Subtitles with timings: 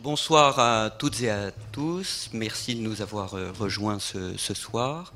[0.00, 2.30] Bonsoir à toutes et à tous.
[2.32, 5.12] Merci de nous avoir euh, rejoints ce, ce soir.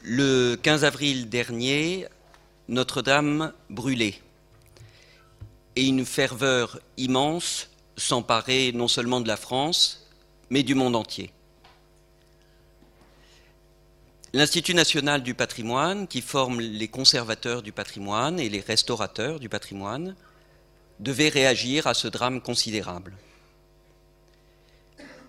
[0.00, 2.06] Le 15 avril dernier,
[2.68, 4.18] Notre-Dame brûlait
[5.76, 7.68] et une ferveur immense
[7.98, 10.08] s'emparait non seulement de la France,
[10.48, 11.30] mais du monde entier.
[14.32, 20.16] L'Institut national du patrimoine, qui forme les conservateurs du patrimoine et les restaurateurs du patrimoine,
[21.00, 23.12] devait réagir à ce drame considérable.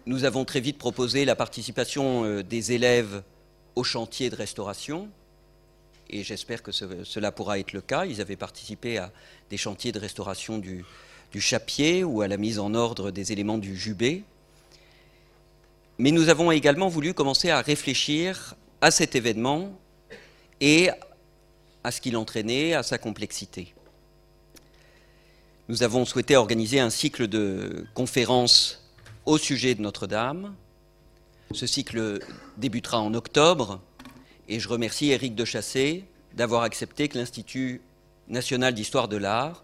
[0.08, 3.22] Nous avons très vite proposé la participation euh, des élèves
[3.76, 5.10] au chantier de restauration,
[6.10, 8.06] et j'espère que ce, cela pourra être le cas.
[8.06, 9.12] Ils avaient participé à
[9.52, 10.84] des chantiers de restauration du,
[11.32, 14.24] du chapier ou à la mise en ordre des éléments du jubé.
[16.00, 19.72] Mais nous avons également voulu commencer à réfléchir à cet événement
[20.60, 20.90] et
[21.84, 23.76] à ce qu'il entraînait, à sa complexité.
[25.70, 28.81] Nous avons souhaité organiser un cycle de conférences
[29.26, 30.56] au sujet de Notre-Dame.
[31.54, 32.20] Ce cycle
[32.58, 33.80] débutera en octobre
[34.48, 37.82] et je remercie Éric de Chassé d'avoir accepté que l'Institut
[38.28, 39.64] national d'histoire de l'art,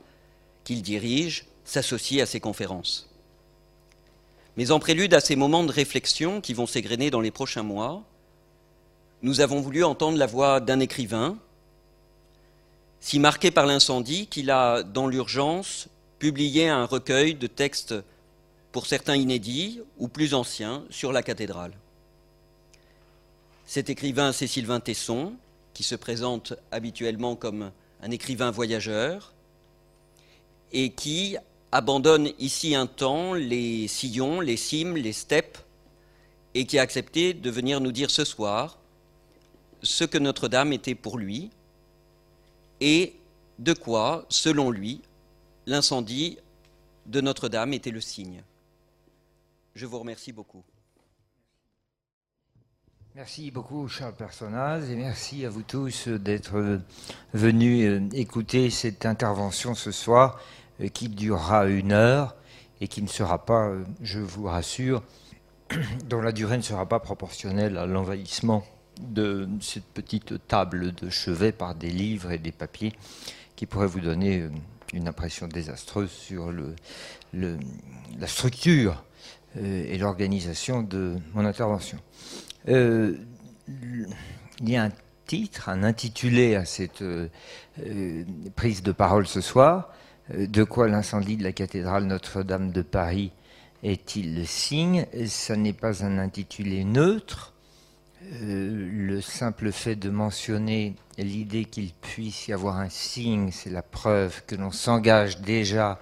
[0.63, 3.09] qu'il dirige, s'associe à ces conférences.
[4.57, 8.03] Mais en prélude à ces moments de réflexion qui vont s'égrener dans les prochains mois,
[9.21, 11.37] nous avons voulu entendre la voix d'un écrivain,
[12.99, 15.87] si marqué par l'incendie qu'il a, dans l'urgence,
[16.19, 17.95] publié un recueil de textes,
[18.77, 21.73] pour certains inédits ou plus anciens, sur la cathédrale.
[23.65, 25.33] Cet écrivain, c'est Sylvain Tesson,
[25.73, 27.71] qui se présente habituellement comme
[28.03, 29.33] un écrivain voyageur,
[30.73, 31.37] et qui
[31.71, 35.57] abandonne ici un temps les sillons, les cimes, les steppes,
[36.53, 38.77] et qui a accepté de venir nous dire ce soir
[39.81, 41.49] ce que Notre-Dame était pour lui,
[42.79, 43.15] et
[43.57, 45.01] de quoi, selon lui,
[45.65, 46.37] l'incendie
[47.07, 48.43] de Notre-Dame était le signe.
[49.77, 50.63] Je vous remercie beaucoup.
[53.13, 56.81] Merci beaucoup Charles Personnaz et merci à vous tous d'être
[57.35, 60.41] venus écouter cette intervention ce soir
[60.93, 62.35] qui durera une heure
[62.81, 63.71] et qui ne sera pas,
[64.01, 65.03] je vous rassure,
[66.05, 68.65] dont la durée ne sera pas proportionnelle à l'envahissement
[68.99, 72.93] de cette petite table de chevet par des livres et des papiers
[73.55, 74.49] qui pourraient vous donner
[74.91, 76.51] une impression désastreuse sur
[77.31, 79.06] la structure euh,
[79.61, 81.97] et l'organisation de mon intervention.
[82.69, 83.15] Euh,
[84.61, 84.91] il y a un
[85.25, 87.27] titre, un intitulé à cette euh,
[88.55, 89.93] prise de parole ce soir.
[90.33, 93.31] De quoi l'incendie de la cathédrale Notre-Dame de Paris
[93.83, 95.05] est-il le signe?
[95.27, 97.53] Ça n'est pas un intitulé neutre.
[98.41, 103.83] Euh, le simple fait de mentionner l'idée qu'il puisse y avoir un signe, c'est la
[103.83, 105.99] preuve que l'on s'engage déjà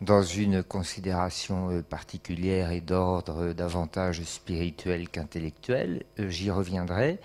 [0.00, 6.04] dans une considération euh, particulière et d'ordre davantage spirituel qu'intellectuel.
[6.18, 7.18] Euh, j'y reviendrai.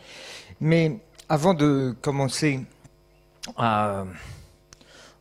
[0.59, 0.99] Mais
[1.29, 2.61] avant de commencer
[3.57, 4.05] à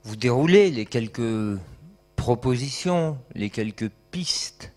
[0.04, 1.58] vous dérouler les quelques
[2.16, 4.72] propositions, les quelques pistes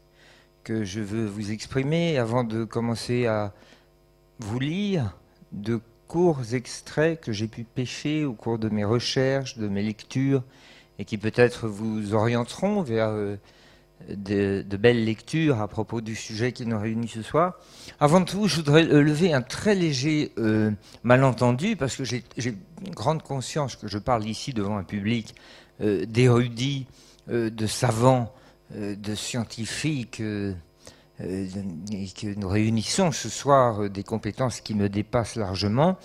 [0.64, 3.54] que je veux vous exprimer, avant de commencer à
[4.40, 5.18] vous lire
[5.52, 10.44] de courts extraits que j'ai pu pêcher au cours de mes recherches, de mes lectures,
[11.04, 13.36] et qui peut-être vous orienteront vers euh,
[14.08, 17.56] de, belles lectures à propos du sujet qui nous réunit ce soir.
[18.00, 20.72] Avant tout, je voudrais lever un très léger euh,
[21.04, 22.24] malentendu, parce que j'ai
[22.92, 25.36] grande conscience que je parle ici devant un public
[25.82, 26.88] euh, d'érudits,
[27.28, 28.34] de savants,
[28.76, 30.48] de scientifiques, et
[31.20, 35.98] que nous réunissons ce soir des compétences qui me dépassent largement.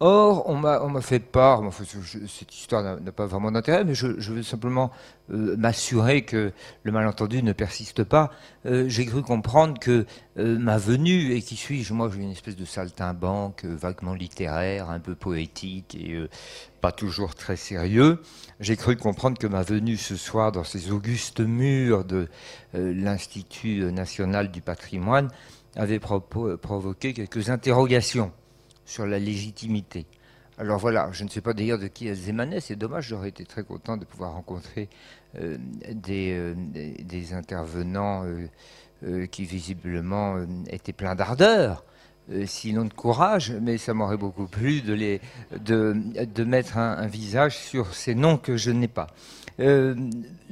[0.00, 4.44] Or, on m'a fait part, cette histoire n'a pas vraiment d'intérêt, mais je, je, veux
[4.44, 4.92] simplement
[5.32, 6.52] euh, m'assurer que
[6.84, 8.30] le malentendu ne persiste pas.
[8.64, 10.06] Euh, j'ai cru comprendre que
[10.38, 11.92] euh, ma venue, et qui suis-je?
[11.94, 16.28] Moi, j'ai une espèce de saltimbanque vaguement littéraire, un peu poétique et
[16.80, 18.22] pas toujours très sérieux.
[18.60, 22.28] J'ai cru comprendre que ma venue ce soir dans ces augustes murs de
[22.72, 25.28] l'Institut national du patrimoine
[25.74, 28.30] avait provoqué quelques interrogations
[28.88, 30.06] sur la légitimité.
[30.56, 33.44] Alors voilà, je ne sais pas d'ailleurs de qui elles émanaient, c'est dommage, j'aurais été
[33.44, 34.88] très content de pouvoir rencontrer
[35.38, 35.58] euh,
[35.92, 38.24] des, euh, des, intervenants
[39.04, 40.38] euh, qui visiblement
[40.68, 41.84] étaient pleins d'ardeur,
[42.46, 48.36] sinon de courage, mais ça m'aurait beaucoup plu de, mettre un, visage sur ces noms
[48.36, 49.08] que je n'ai pas.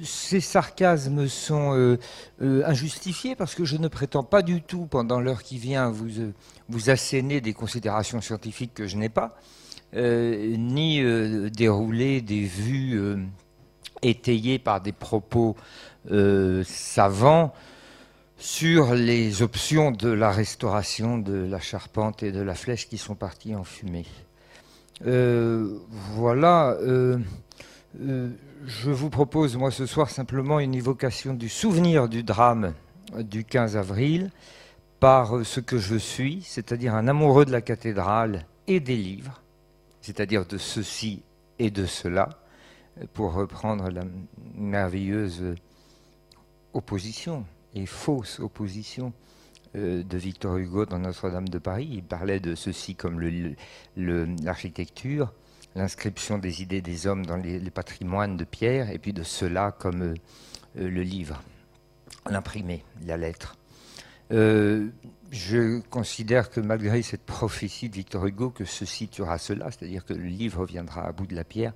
[0.03, 1.99] ces sarcasmes sont
[2.41, 6.33] injustifiés parce que je ne prétends pas du tout, pendant l'heure qui vient, vous
[6.69, 9.37] vous asséner des considérations scientifiques que je n'ai pas,
[9.95, 13.17] euh, ni euh, dérouler des vues euh,
[14.03, 15.57] étayées par des propos
[16.65, 17.53] savants
[18.39, 23.15] sur les options de la restauration de la charpente et de la flèche qui sont
[23.15, 24.07] parties en fumée.
[25.07, 25.79] Euh,
[26.15, 27.19] voilà, euh,
[28.01, 28.31] euh,
[28.67, 32.75] je vous propose, moi, ce soir, simplement une évocation du souvenir du drame
[33.19, 34.31] du 15 avril
[35.01, 39.43] par ce que je suis, c'est-à-dire un amoureux de la cathédrale et des livres,
[40.01, 41.23] c'est-à-dire de ceci
[41.59, 42.31] et de cela,
[43.13, 44.03] pour reprendre la
[44.55, 45.55] merveilleuse
[46.73, 47.45] opposition
[47.77, 49.13] et fausse opposition
[49.77, 51.89] euh, de Victor Hugo dans Notre-Dame de Paris.
[51.93, 53.21] Il parlait de ceci comme
[53.97, 55.33] l'architecture,
[55.75, 60.03] l'inscription des idées des hommes dans les, patrimoines de pierre, et puis de cela comme
[60.03, 60.15] euh,
[60.79, 61.43] euh, le livre,
[62.29, 63.57] l'imprimé, la lettre.
[64.31, 70.15] je considère que malgré cette prophétie de Victor Hugo, que ceci tuera cela, c'est-à-dire que
[70.15, 71.75] le livre viendra à bout de la pierre,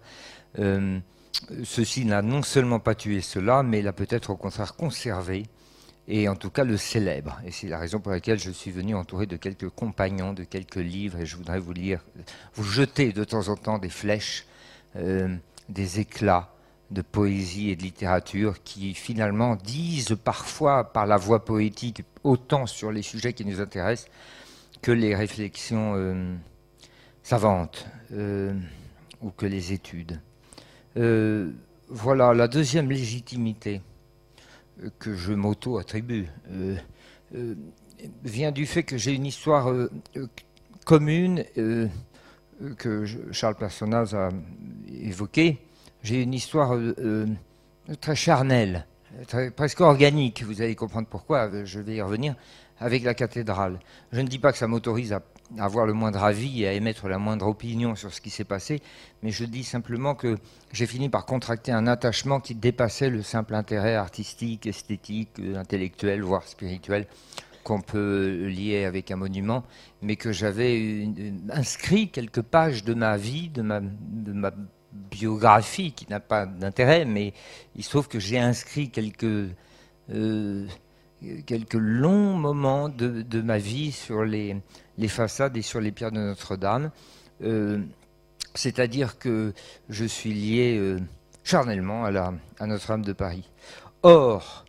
[1.64, 5.44] ceci n'a non seulement pas tué cela, mais l'a peut-être au contraire conservé
[6.10, 7.40] et en tout cas le célèbre.
[7.46, 10.74] Et c'est la raison pour laquelle je suis venu entouré de quelques compagnons, de quelques
[10.74, 12.04] livres, et je voudrais vous lire,
[12.54, 14.44] vous jeter de temps en temps des flèches,
[14.96, 15.34] euh,
[15.68, 16.52] des éclats
[16.90, 22.90] de poésie et de littérature qui finalement disent parfois par la voix poétique autant sur
[22.90, 24.10] les sujets qui nous intéressent
[24.82, 26.34] que les réflexions euh,
[27.22, 28.52] savantes euh,
[29.22, 30.20] ou que les études.
[31.88, 33.80] voilà la deuxième légitimité
[34.98, 36.76] que je m'auto-attribue euh,
[37.34, 37.54] euh,
[38.24, 39.90] vient du fait que j'ai une histoire euh,
[40.84, 41.44] commune
[42.78, 44.30] que Charles Personnaz a
[44.88, 45.58] évoquée.
[46.02, 46.76] J'ai une histoire
[48.00, 48.86] très charnelle,
[49.54, 52.34] presque organique, vous allez comprendre pourquoi, je vais y revenir,
[52.78, 53.78] avec la cathédrale.
[54.12, 55.22] Je ne dis pas que ça m'autorise à
[55.58, 58.80] avoir le moindre avis et à émettre la moindre opinion sur ce qui s'est passé,
[59.22, 60.36] mais je dis simplement que
[60.72, 66.46] j'ai fini par contracter un attachement qui dépassait le simple intérêt artistique, esthétique, intellectuel, voire
[66.46, 67.06] spirituel
[67.64, 69.64] qu'on peut lier avec un monument,
[70.02, 71.08] mais que j'avais
[71.50, 73.80] inscrit quelques pages de ma vie, de ma,
[74.92, 77.32] biographie, qui n'a pas d'intérêt, mais
[77.76, 79.54] il se trouve que j'ai inscrit quelques...
[80.12, 80.66] Euh,
[81.46, 84.56] quelques longs moments de, ma vie sur les,
[85.08, 86.90] façades et sur les pierres de Notre-Dame.
[87.42, 87.78] Euh,
[88.54, 89.52] c'est-à-dire que
[89.88, 90.98] je suis lié euh,
[91.44, 93.50] charnellement à, Notre-Dame de Paris.
[94.02, 94.64] Or,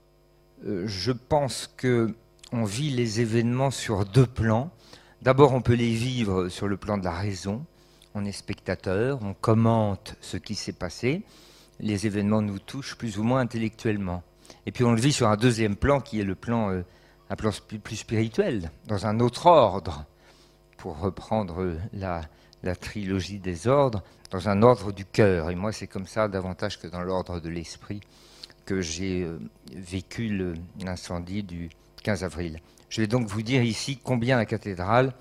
[0.65, 2.13] euh, je pense que
[2.53, 4.71] on vit les événements sur deux plans.
[5.21, 7.65] D'abord, on peut les vivre sur le plan de la raison.
[8.13, 11.23] On est spectateur, on commente ce qui s'est passé.
[11.79, 14.21] Les événements nous touchent plus ou moins intellectuellement.
[14.65, 16.83] Et puis on le vit sur un deuxième plan qui est le plan, euh,
[17.29, 17.51] un plan
[17.83, 20.05] plus, spirituel, dans un autre ordre,
[20.77, 22.21] pour reprendre la,
[22.79, 25.49] trilogie des ordres, dans un ordre du cœur.
[25.49, 28.01] Et moi, c'est comme ça, davantage que dans l'ordre de l'esprit,
[28.65, 29.39] que j'ai euh,
[29.75, 31.69] vécu l'incendie du
[32.03, 32.59] 15 avril.
[32.89, 35.13] Je vais donc vous dire ici combien la cathédrale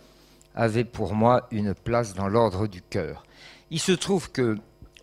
[0.54, 3.24] avait pour moi une place dans l'ordre du cœur.
[3.70, 4.58] Il se trouve que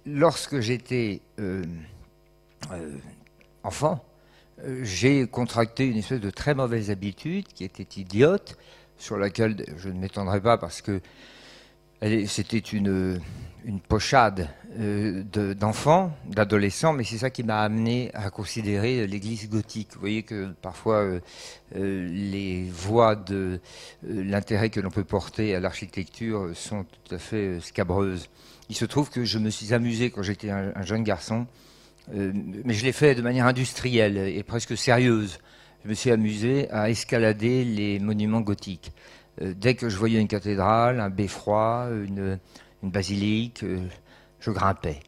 [0.05, 1.63] lorsque j'étais euh,
[3.63, 4.06] enfant, euh,
[4.81, 8.57] j'ai contracté une espèce de très mauvaise habitude qui était idiote,
[8.97, 11.01] sur laquelle je ne m'étendrai pas parce que
[12.27, 13.19] c'était une,
[13.87, 14.49] pochade
[14.79, 15.23] euh,
[15.53, 19.89] d'enfants, d'adolescents, mais c'est ça qui m'a amené à considérer l'église gothique.
[19.93, 21.19] Vous voyez que parfois euh,
[21.75, 23.59] les voies de
[24.03, 28.29] l'intérêt que l'on peut porter à l'architecture sont tout à fait scabreuses.
[28.69, 31.47] Il se trouve que je me suis amusé quand j'étais un jeune garçon
[32.13, 32.31] euh,
[32.63, 35.39] mais je l'ai fait de manière industrielle et presque sérieuse.
[35.83, 38.91] Je me suis amusé à escalader les monuments gothiques.
[39.41, 42.39] Euh, dès que je voyais une cathédrale, un beffroi, une,
[42.83, 43.79] basilique, euh,
[44.39, 44.99] je grimpais.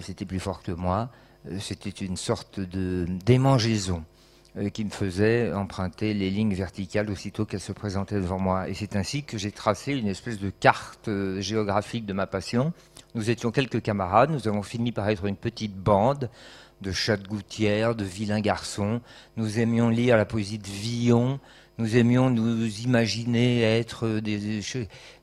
[0.00, 1.10] C'était plus fort que moi.
[1.60, 4.04] C'était une sorte de démangeaison
[4.72, 8.68] qui me faisait emprunter les lignes verticales aussitôt qu'elles se présentaient devant moi.
[8.68, 11.10] Et c'est ainsi que j'ai tracé une espèce de carte
[11.40, 12.72] géographique de ma passion
[13.16, 16.28] nous étions quelques camarades, nous avons fini par être une petite bande
[16.82, 19.00] de chats de gouttière, de vilains garçons.
[19.38, 21.40] Nous aimions lire la poésie de Villon,
[21.78, 24.60] nous aimions nous imaginer être des,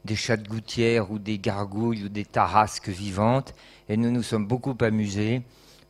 [0.05, 3.53] des chats de gouttière ou des gargouilles ou des tarasques vivantes,
[3.89, 5.43] et nous nous sommes beaucoup amusés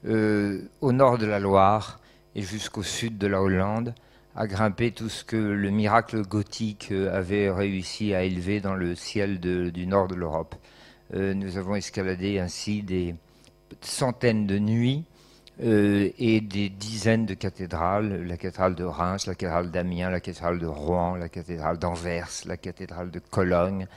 [0.06, 2.02] euh, au nord de la Loire
[2.36, 3.94] et jusqu'au sud de la Hollande
[4.36, 9.40] à grimper tout ce que le miracle gothique avait réussi à élever dans le ciel
[9.40, 10.56] du nord de l'Europe.
[11.14, 13.16] Euh, nous avons escaladé ainsi des
[13.82, 15.06] centaines de nuits
[15.62, 20.58] euh, et des dizaines de cathédrales, la cathédrale de Reims, la cathédrale d'Amiens, la cathédrale
[20.58, 23.88] de Rouen, la cathédrale d'Anvers, la cathédrale de Cologne,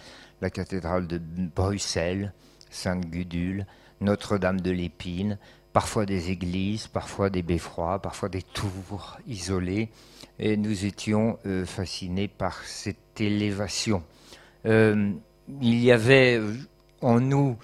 [0.43, 2.35] la cathédrale de Bruxelles,
[2.69, 3.66] Sainte-Gudule,
[4.02, 5.38] Notre-Dame de l'Épine,
[5.76, 9.90] parfois des églises, parfois des beffrois, parfois des tours isolées,
[10.38, 14.02] et nous étions euh, fascinés par cette élévation.
[14.64, 15.12] Euh,
[15.61, 16.40] il y avait
[17.02, 17.59] en nous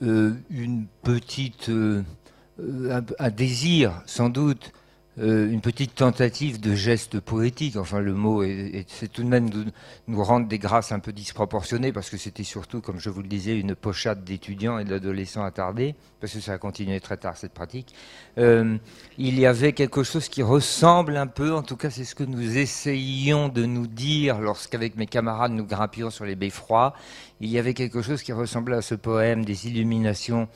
[0.00, 4.72] une petite, un, désir sans doute
[5.18, 7.76] euh, une petite tentative de geste poétique.
[7.76, 8.44] Enfin, le mot
[8.86, 9.64] c'est tout de même de
[10.08, 13.28] nous rendre des grâces un peu disproportionnées parce que c'était surtout, comme je vous le
[13.28, 17.54] disais, une pochade d'étudiants et d'adolescents attardés, parce que ça a continué très tard cette
[17.54, 17.94] pratique.
[18.38, 18.76] Euh,
[19.16, 22.24] il y avait quelque chose qui ressemble un peu, en tout cas, c'est ce que
[22.24, 26.94] nous essayions de nous dire lorsqu'avec mes camarades nous grimpions sur les baies froids.
[27.40, 30.48] Il y avait quelque chose qui ressemblait à ce poème des Illuminations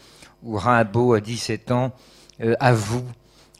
[0.43, 1.93] où Rimbaud, à 17 ans,
[2.43, 3.05] euh, avoue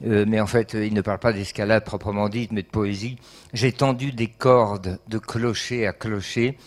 [0.05, 3.17] euh, mais en fait, il ne parle pas d'escalade proprement dite, mais de poésie.
[3.53, 6.57] J'ai tendu des cordes de clocher à clocher,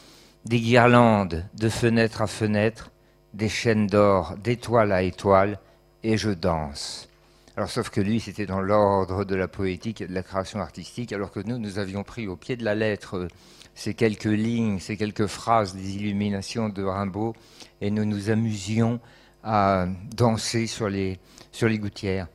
[0.45, 2.91] des guirlandes de fenêtre à fenêtre,
[3.33, 5.59] des chaînes d'or d'étoile à étoile,
[6.03, 7.09] et je danse.
[7.57, 11.13] Alors, sauf que lui, c'était dans l'ordre de la poétique et de la création artistique,
[11.13, 13.29] alors que nous, nous avions pris au pied de la lettre euh,
[13.75, 17.35] ces quelques lignes, ces quelques phrases des illuminations de Rimbaud,
[17.81, 19.01] et nous nous amusions
[19.43, 21.19] à danser sur les,
[21.53, 22.29] sur les gouttières.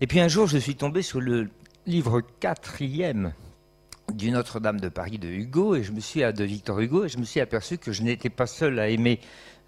[0.00, 1.48] Et puis un jour, je suis tombé sur le
[1.86, 3.32] livre quatrième
[4.12, 7.18] du Notre-Dame de Paris de Hugo et je me suis de Victor Hugo et je
[7.18, 9.20] me suis aperçu que je n'étais pas seul à aimer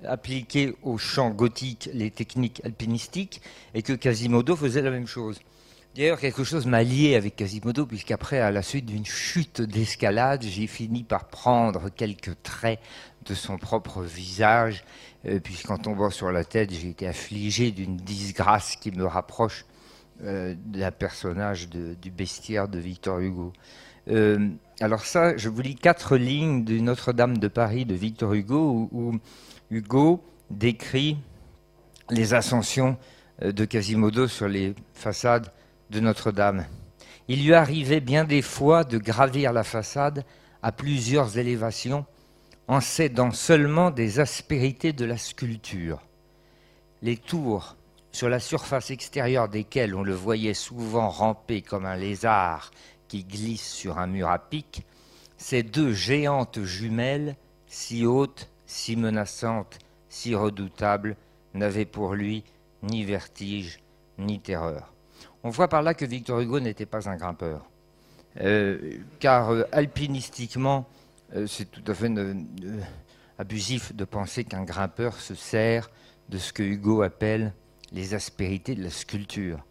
[0.05, 3.41] appliquer au chant gothique les techniques alpinistiques
[3.75, 5.41] et que Quasimodo faisait la même chose.
[5.95, 10.67] D'ailleurs, quelque chose m'a lié avec Quasimodo, puisqu'après, à la suite d'une chute d'escalade, j'ai
[10.67, 12.81] fini par prendre quelques traits
[13.25, 14.85] de son propre visage,
[15.25, 19.65] euh, puisqu'en tombant sur la tête, j'ai été affligé d'une disgrâce qui me rapproche
[20.23, 23.53] euh, d'un personnage du bestiaire de Victor Hugo.
[24.09, 24.49] Euh,
[24.81, 29.19] alors ça, je vous lis quatre lignes de Notre-Dame de Paris de Victor Hugo, où,
[29.71, 31.19] Hugo décrit
[32.09, 32.97] les ascensions
[33.43, 35.53] euh, de Quasimodo sur les façades
[35.91, 36.65] de Notre-Dame.
[37.29, 40.25] Il lui arrivait bien des fois de gravir la façade
[40.63, 42.07] à plusieurs élévations
[42.69, 46.01] en s'aidant seulement des aspérités de la sculpture.
[47.03, 47.76] Les tours
[48.17, 52.71] sur la surface extérieure desquelles on le voyait souvent ramper comme un lézard
[53.09, 54.87] qui glisse sur un mur à pic,
[55.37, 61.15] ces deux géantes jumelles, si hautes, si menaçantes, si redoutables,
[61.53, 62.43] n'avaient pour lui
[62.83, 63.81] ni vertige
[64.17, 64.95] ni terreur.
[65.43, 67.69] On voit par là que Victor Hugo n'était pas un grimpeur,
[68.41, 70.87] euh, car euh, alpinistiquement,
[71.35, 72.11] euh, c'est tout à fait
[73.37, 75.91] abusif de penser qu'un grimpeur se sert
[76.31, 77.53] de ce que Hugo appelle
[77.97, 79.65] les aspérités de la sculpture.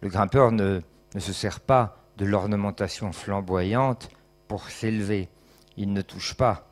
[0.00, 0.80] Le grimpeur ne,
[1.18, 4.08] se sert pas de l'ornementation flamboyante
[4.48, 5.28] pour s'élever.
[5.76, 6.68] Il ne touche pas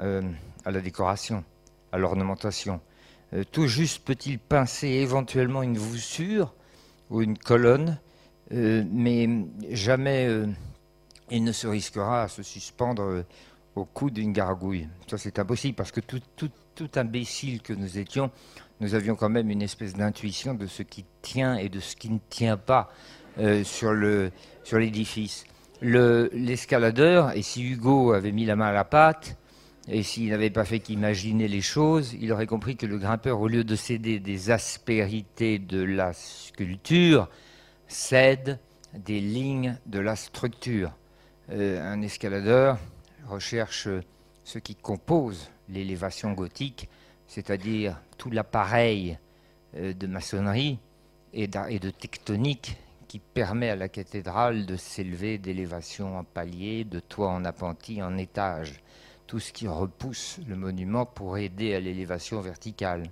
[0.00, 0.22] euh,
[0.64, 1.44] à la décoration,
[1.92, 2.80] à l'ornementation.
[3.34, 6.54] Euh, tout juste peut-il pincer éventuellement une voussure
[7.10, 7.98] ou une colonne,
[8.52, 9.28] euh, mais
[9.70, 10.28] jamais
[11.30, 13.24] il ne se risquera à se suspendre
[13.76, 14.88] au cou d'une gargouille.
[15.08, 16.20] Ça, c'est impossible parce que tout,
[16.74, 18.30] tout imbécile que nous étions,
[18.80, 22.10] nous avions quand même une espèce d'intuition de ce qui tient et de ce qui
[22.10, 22.90] ne tient pas
[23.38, 25.44] euh, sur l'édifice.
[25.80, 29.36] L'escaladeur, et si Hugo avait mis la main à la pâte,
[29.86, 33.48] et s'il n'avait pas fait qu'imaginer les choses, il aurait compris que le grimpeur, au
[33.48, 37.28] lieu de céder des aspérités de la sculpture,
[37.86, 38.58] cède
[38.94, 40.92] des lignes de la structure.
[41.50, 42.78] Euh, un escaladeur
[43.28, 43.88] recherche
[44.44, 46.88] ce qui compose l'élévation gothique,
[47.34, 49.18] c'est-à-dire tout l'appareil
[49.76, 50.78] euh, de maçonnerie
[51.32, 52.76] et de tectonique
[53.08, 58.16] qui permet à la cathédrale de s'élever d'élévation en palier, de toit en appentis, en
[58.18, 58.80] étage.
[59.26, 63.10] Tout ce qui repousse le monument pour aider à l'élévation verticale.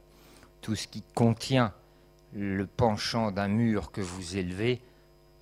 [0.61, 1.75] Tout ce qui contient
[2.33, 4.81] le penchant d'un mur que vous élevez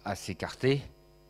[0.06, 0.80] à s'écarter,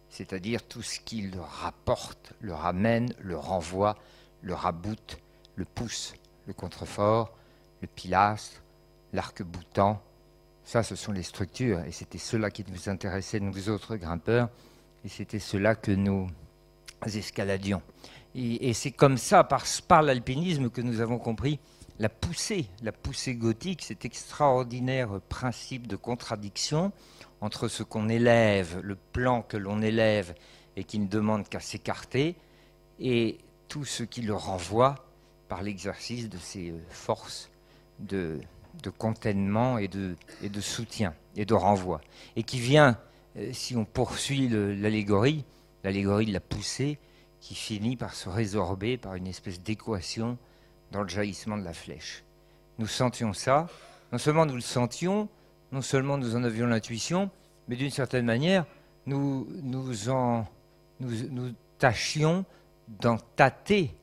[0.09, 3.97] c'est-à-dire tout ce qui le rapporte, le ramène, le renvoie,
[4.41, 5.19] le raboute,
[5.57, 6.15] le pousse,
[6.47, 7.37] le contrefort,
[7.81, 8.63] le pilastre,
[9.13, 10.03] l'arc-boutant.
[10.65, 11.81] Ça, ce sont les structures.
[11.81, 14.49] Et c'était cela qui nous intéressait, nous autres grimpeurs.
[15.05, 16.29] Et c'était cela que nous
[17.07, 17.83] escaladions.
[18.35, 21.59] Et, c'est comme ça, par, par l'alpinisme, que nous avons compris
[21.99, 26.93] la poussée, la poussée gothique, cet extraordinaire principe de contradiction
[27.41, 30.35] entre ce qu'on élève, le plan que l'on élève
[30.77, 32.37] et qui ne demande qu'à s'écarter,
[33.01, 34.95] et tout ce qui le renvoie
[35.49, 37.50] par l'exercice de ses forces
[38.01, 38.41] de,
[38.83, 38.93] de
[39.81, 39.89] et
[40.49, 42.01] de, soutien et de renvoi.
[42.37, 42.99] Et qui vient,
[43.37, 45.45] euh, si on poursuit l'allégorie,
[45.85, 46.99] l'allégorie de la poussée,
[47.41, 50.37] qui finit par se résorber par une espèce d'équation
[50.93, 52.25] dans le jaillissement de la flèche.
[52.79, 53.67] Nous sentions ça,
[54.13, 55.29] non seulement nous le sentions,
[55.73, 57.31] non seulement nous en avions l'intuition,
[57.69, 58.67] mais d'une certaine manière,
[59.07, 59.93] nous, nous,
[61.01, 62.45] nous tâchions
[62.89, 63.95] d'en tâter,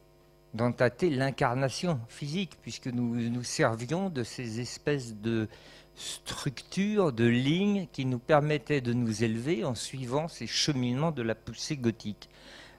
[0.58, 5.48] d'en tâter l'incarnation physique, puisque nous nous servions de ces espèces de
[5.96, 11.36] structures, de lignes qui nous permettaient de nous élever en suivant ces cheminements de la
[11.36, 12.30] poussée gothique.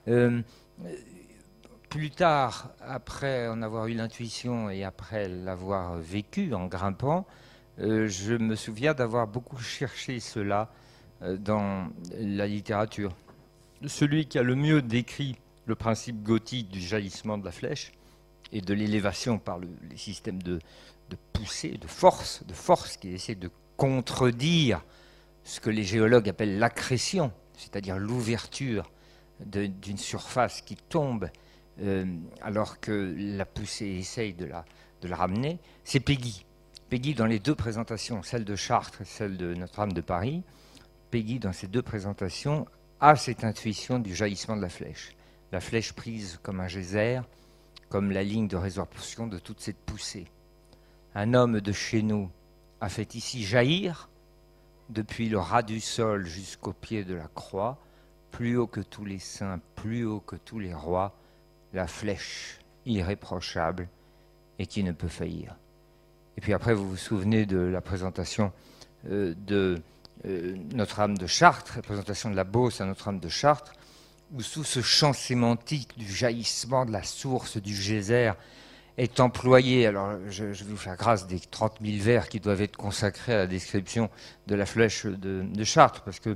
[0.07, 0.41] Euh,
[1.89, 7.25] plus tard, après en avoir eu l'intuition et après l'avoir vécu en grimpant,
[7.79, 10.69] euh, je me souviens d'avoir beaucoup cherché cela
[11.21, 11.87] euh, dans
[12.19, 13.15] la littérature.
[13.85, 15.37] Celui qui a le mieux décrit
[15.69, 17.91] le principe gothique du jaillissement de la flèche
[18.51, 20.59] et de l'élévation par le, les systèmes de,
[21.31, 24.83] poussée, de force, de force qui essaie de contredire
[25.43, 28.91] ce que les géologues appellent l'accrétion, c'est-à-dire l'ouverture
[29.45, 31.29] d'une surface qui tombe
[31.81, 32.05] euh,
[32.41, 34.65] alors que la poussée essaye de la,
[35.01, 36.45] de la ramener, c'est Peggy.
[36.89, 40.41] Peggy, dans les deux présentations, celle de Chartres et celle de Notre-Dame de Paris,
[41.11, 42.65] Peggy, dans ces deux présentations,
[42.99, 45.15] a cette intuition du jaillissement de la flèche.
[45.51, 47.21] La flèche prise comme un geyser,
[47.89, 50.27] comme la ligne de résorption de toute cette poussée.
[51.15, 52.29] Un homme de chez nous
[52.81, 54.09] a fait ici jaillir,
[54.89, 57.77] depuis le ras du sol jusqu'au pied de la croix,
[58.31, 61.15] plus haut que tous les saints, plus haut que tous les rois,
[61.73, 63.87] la flèche irréprochable
[64.57, 65.55] et qui ne peut faillir.
[66.37, 68.51] Et puis après, vous vous souvenez de la présentation
[69.07, 69.81] euh, de
[70.25, 73.73] euh, Notre-Dame de Chartres, la présentation de la Beauce à Notre-Dame de Chartres,
[74.33, 78.31] où sous ce champ sémantique du jaillissement de la source du geyser
[78.97, 82.75] est employé, alors je, vais vous faire grâce des 30 000 vers qui doivent être
[82.75, 84.09] consacrés à la description
[84.47, 86.35] de la flèche de, de Chartres, parce que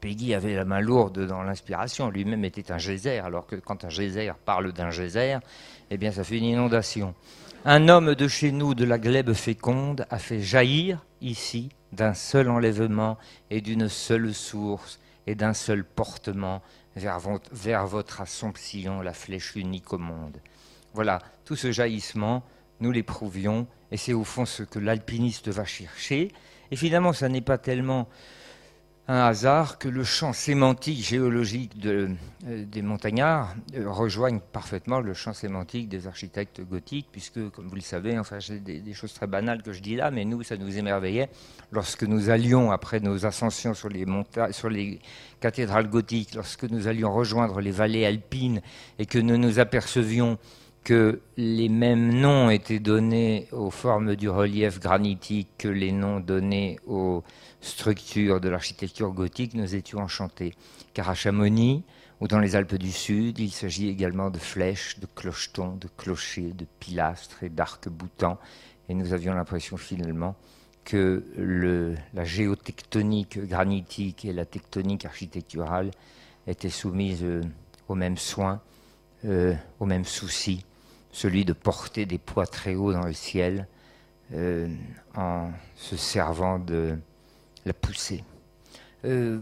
[0.00, 3.88] Peggy avait la main lourde dans l'inspiration, lui-même était un geyser, alors que quand un
[3.88, 5.38] geyser parle d'un geyser,
[5.90, 7.14] eh bien ça fait une inondation.
[7.64, 12.50] Un homme de chez nous, de la glèbe féconde, a fait jaillir ici, d'un seul
[12.50, 13.16] enlèvement
[13.50, 16.62] et d'une seule source et d'un seul portement,
[16.96, 20.40] vers, votre assomption, la flèche unique au monde.
[20.94, 22.42] Voilà, tout ce jaillissement,
[22.80, 26.32] nous l'éprouvions, et c'est au fond ce que l'alpiniste va chercher.
[26.70, 28.08] Et finalement, ça n'est pas tellement
[29.08, 32.08] un hasard que le champ sémantique géologique euh,
[32.44, 37.82] des montagnards euh, rejoigne parfaitement le champ sémantique des architectes gothiques, puisque, comme vous le
[37.82, 40.76] savez, enfin, c'est des, choses très banales que je dis là, mais nous, ça nous
[40.76, 41.28] émerveillait.
[41.70, 44.06] Lorsque nous allions, après nos ascensions sur les,
[44.50, 45.00] sur les
[45.40, 48.60] cathédrales gothiques, lorsque nous allions rejoindre les vallées alpines
[48.98, 50.36] et que nous nous apercevions
[50.82, 56.78] que les mêmes noms étaient donnés aux formes du relief granitique que les noms donnés
[56.86, 57.24] aux
[57.66, 60.54] structures de l'architecture gothique, nous étions enchantés.
[60.94, 61.84] Car à Chamonix,
[62.20, 66.52] ou dans les Alpes du Sud, il s'agit également de flèches, de clochetons, de clochers,
[66.52, 68.38] de pilastres et d'arcs-boutants.
[68.88, 70.36] Et nous avions l'impression finalement
[70.84, 71.24] que
[72.14, 75.90] la géotectonique granitique et la tectonique architecturale
[76.46, 77.42] étaient soumises euh,
[77.88, 78.60] aux mêmes soins,
[79.24, 80.64] euh, aux mêmes soucis
[81.16, 83.66] celui de porter des poids très hauts dans le ciel
[84.34, 84.68] euh,
[85.16, 86.98] en se servant de
[87.66, 88.24] la poussée.
[89.04, 89.38] Euh,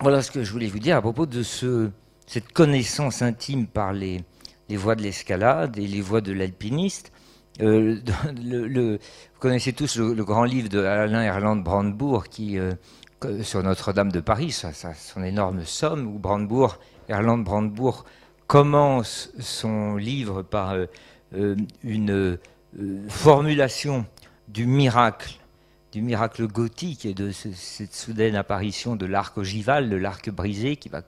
[0.00, 1.90] voilà ce que je voulais vous dire à propos de ce,
[2.26, 4.24] cette connaissance intime par les,
[4.70, 7.12] voies de l'escalade et les voies de l'alpiniste.
[7.60, 8.00] Euh,
[8.34, 12.58] vous connaissez tous le, grand livre de Alain Erland Brandebourg qui,
[13.42, 16.78] sur Notre-Dame de Paris, son énorme somme, où Brandebourg,
[17.08, 18.06] Erland Brandebourg
[18.46, 20.86] commence son livre par euh,
[21.34, 24.04] euh, une euh, formulation
[24.48, 25.38] du miracle,
[25.92, 30.88] du miracle gothique et de cette soudaine apparition de l'arc ogival, de l'arc brisé qui
[30.88, 31.02] va,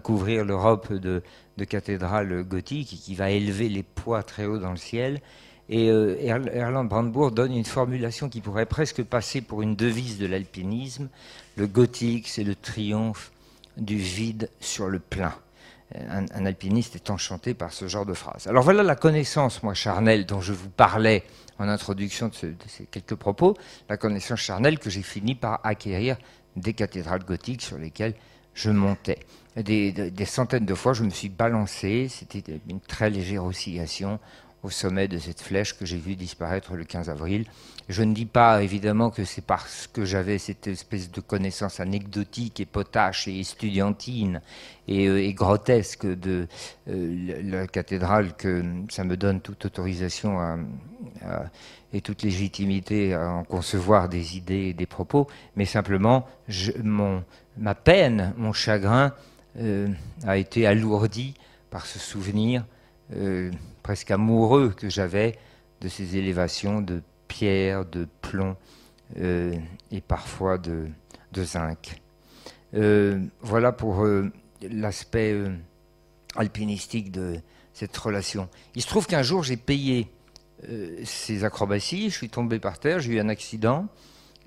[0.00, 1.22] couvrir l'Europe de,
[1.68, 5.20] cathédrales gothiques et qui va élever les poids très haut dans le ciel.
[5.70, 11.08] Et Erland Brandebourg donne une formulation qui pourrait presque passer pour une devise de l'alpinisme.
[11.56, 13.30] Le gothique, c'est le triomphe
[13.76, 15.34] du vide sur le plein
[15.94, 18.46] un, alpiniste est enchanté par ce genre de phrase.
[18.46, 21.24] Alors voilà la connaissance, moi, charnelle, dont je vous parlais
[21.58, 22.34] en introduction de,
[22.66, 23.56] ces quelques propos,
[23.88, 26.16] la connaissance charnelle que j'ai fini par acquérir
[26.56, 28.14] des cathédrales gothiques sur lesquelles
[28.54, 29.20] je montais.
[29.56, 34.18] Des, des, centaines de fois, je me suis balancé, c'était une très légère oscillation
[34.62, 37.44] au sommet de cette flèche que j'ai vue disparaître le 15 avril.
[37.88, 42.60] Je ne dis pas évidemment que c'est parce que j'avais cette espèce de connaissance anecdotique
[42.60, 44.42] et potache et estudiantine
[44.88, 46.46] et, euh, grotesque de
[46.88, 50.38] euh, la cathédrale que ça me donne toute autorisation
[51.94, 56.26] et toute légitimité à en concevoir des idées et des propos, mais simplement
[57.56, 59.14] ma peine, mon chagrin
[59.58, 59.88] euh,
[60.26, 61.34] a été alourdi
[61.70, 62.66] par ce souvenir
[63.82, 65.38] presque amoureux que j'avais
[65.80, 68.56] de ces élévations de pierre, de plomb,
[69.16, 70.88] et parfois de,
[71.36, 72.00] zinc.
[72.72, 74.06] voilà pour
[74.62, 75.40] l'aspect
[76.36, 77.40] alpinistique de
[77.72, 78.48] cette relation.
[78.74, 80.08] Il se trouve qu'un jour j'ai payé
[81.04, 83.88] ces acrobaties, je suis tombé par terre, j'ai eu un accident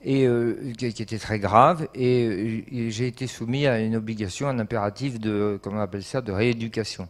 [0.07, 5.59] euh, qui, était très grave, et, j'ai été soumis à une obligation, un impératif de,
[5.63, 7.07] on appelle ça, de rééducation.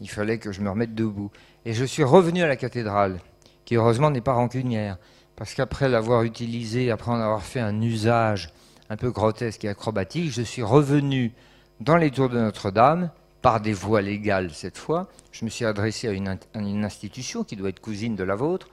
[0.00, 1.32] Il fallait que je me remette debout.
[1.64, 3.18] Et je suis revenu à la cathédrale,
[3.64, 4.98] qui heureusement n'est pas rancunière,
[5.36, 8.52] parce qu'après l'avoir utilisé, après en avoir fait un usage
[8.88, 11.32] un peu grotesque et acrobatique, je suis revenu
[11.80, 13.10] dans les tours de Notre-Dame,
[13.42, 15.08] par des voies légales cette fois.
[15.32, 18.68] Je me suis adressé à une, institution qui doit être cousine de la vôtre,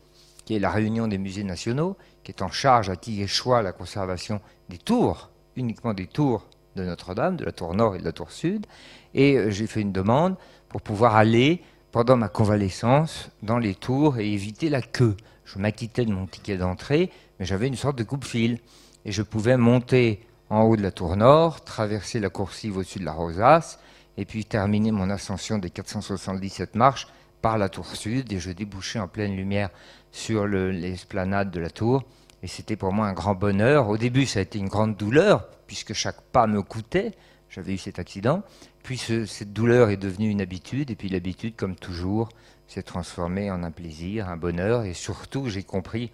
[0.45, 3.71] qui est la Réunion des musées nationaux, qui est en charge à qui échoit la
[3.71, 6.45] conservation des tours, uniquement des tours
[6.75, 8.65] de Notre-Dame, de la tour nord et de la tour sud.
[9.13, 10.35] Et euh, j'ai fait une demande
[10.69, 11.61] pour pouvoir aller,
[11.97, 15.17] pendant ma convalescence, dans les tours et éviter la queue.
[15.45, 18.59] Je m'acquittais de mon ticket d'entrée, mais j'avais une sorte de coupe-fil.
[19.03, 23.05] Et je pouvais monter en haut de la tour nord, traverser la coursive au-dessus de
[23.05, 23.79] la Rosace,
[24.15, 27.07] et puis terminer mon ascension des 477 marches
[27.41, 29.71] par la tour sud, et je débouchais en pleine lumière
[30.11, 32.03] sur l'esplanade de la tour.
[32.43, 33.89] Et c'était pour moi un grand bonheur.
[33.89, 37.13] Au début, ça a été une grande douleur, puisque chaque pas me coûtait.
[37.49, 38.43] J'avais eu cet accident.
[38.87, 40.91] Puis cette douleur est devenue une habitude.
[40.91, 42.29] Et puis l'habitude, comme toujours,
[42.69, 44.85] s'est transformée en un plaisir, un bonheur.
[44.85, 46.09] Et surtout, j'ai compris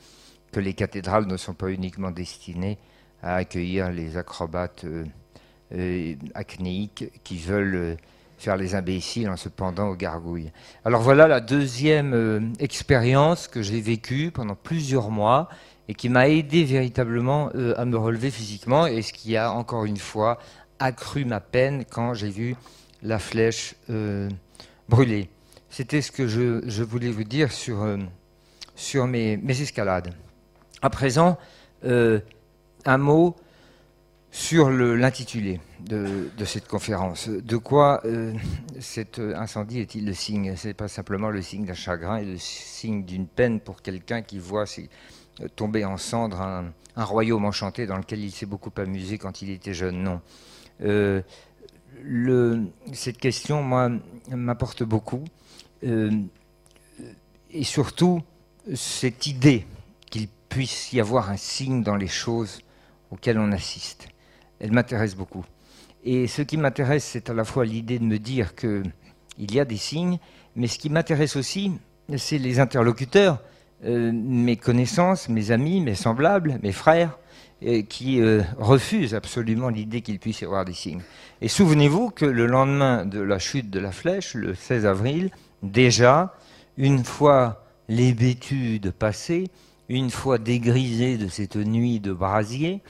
[0.51, 2.79] que les cathédrales ne sont pas uniquement destinées
[3.21, 5.05] à accueillir les acrobates euh,
[5.75, 7.95] euh, acnéiques qui veulent euh,
[8.39, 10.51] faire les imbéciles en se pendant aux gargouilles.
[10.83, 15.47] Alors voilà la deuxième expérience que j'ai vécue pendant plusieurs mois
[15.88, 19.97] et qui m'a aidé véritablement à me relever physiquement et ce qui a encore une
[19.97, 20.39] fois
[20.84, 22.56] accru ma peine quand j'ai vu
[23.02, 24.30] la flèche euh,
[24.89, 25.30] brûler.
[25.69, 27.98] C'était ce que je, voulais vous dire sur, euh,
[28.76, 30.13] sur mes, escalades.
[30.82, 31.38] À présent,
[31.84, 33.36] un mot
[34.32, 37.30] sur l'intitulé de, cette conférence.
[37.30, 38.04] De quoi
[38.80, 40.56] cet incendie est-il le signe?
[40.56, 44.22] Ce n'est pas simplement le signe d'un chagrin et le signe d'une peine pour quelqu'un
[44.22, 44.65] qui voit
[45.56, 49.74] tomber en cendres un, royaume enchanté dans lequel il s'est beaucoup amusé quand il était
[49.74, 50.04] jeune.
[50.04, 50.22] Non.
[50.81, 51.21] Euh,
[52.93, 53.63] cette question,
[54.29, 55.23] m'apporte beaucoup.
[55.83, 56.12] Euh,
[57.51, 58.21] et surtout,
[58.73, 59.65] cette idée
[60.09, 62.59] qu'il puisse y avoir un signe dans les choses
[63.12, 64.07] auxquelles on assiste.
[64.59, 65.45] Elle m'intéresse beaucoup.
[66.03, 68.83] Et ce qui m'intéresse, c'est à la fois l'idée de me dire qu'il
[69.38, 70.19] y a des signes,
[70.55, 71.71] mais ce qui m'intéresse aussi,
[72.17, 73.41] c'est les interlocuteurs
[73.86, 77.17] euh, mes connaissances, mes amis, mes semblables, mes frères,
[77.88, 81.02] qui euh, refusent absolument l'idée qu'il puisse y avoir des signes.
[81.41, 85.30] Et souvenez-vous que le lendemain de la chute de la flèche, le 16 avril,
[85.62, 86.36] déjà,
[86.78, 89.49] une fois l'hébétude passée,
[89.89, 92.82] une fois dégrisée de cette nuit de brasier,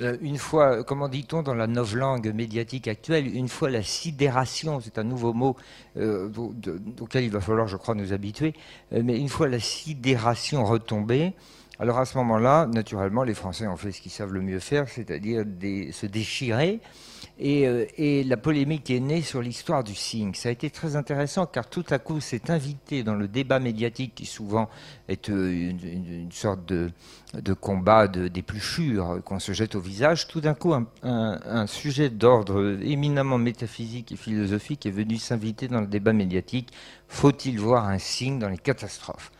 [0.00, 4.98] euh, une fois, comment dit-on dans la langue médiatique actuelle, une fois la sidération, c'est
[4.98, 5.56] un nouveau mot
[5.96, 6.28] euh,
[7.00, 8.54] auquel il va falloir, je crois, nous habituer,
[8.92, 11.34] mais une fois la sidération retombée,
[11.78, 14.88] alors à ce moment-là, naturellement, les Français ont fait ce qu'ils savent le mieux faire,
[14.88, 15.44] c'est-à-dire
[15.92, 16.80] se déchirer
[17.40, 20.34] euh, et, la polémique est née sur l'histoire du signe.
[20.34, 24.16] Ça a été très intéressant car tout à coup c'est invité dans le débat médiatique
[24.16, 24.68] qui souvent
[25.08, 26.90] est euh, une, sorte de,
[27.54, 30.26] combat de, d'épluchure qu'on se jette au visage.
[30.26, 35.86] Tout d'un coup un, sujet d'ordre éminemment métaphysique et philosophique est venu s'inviter dans le
[35.86, 36.72] débat médiatique.
[37.06, 39.30] Faut-il voir un signe dans les catastrophes?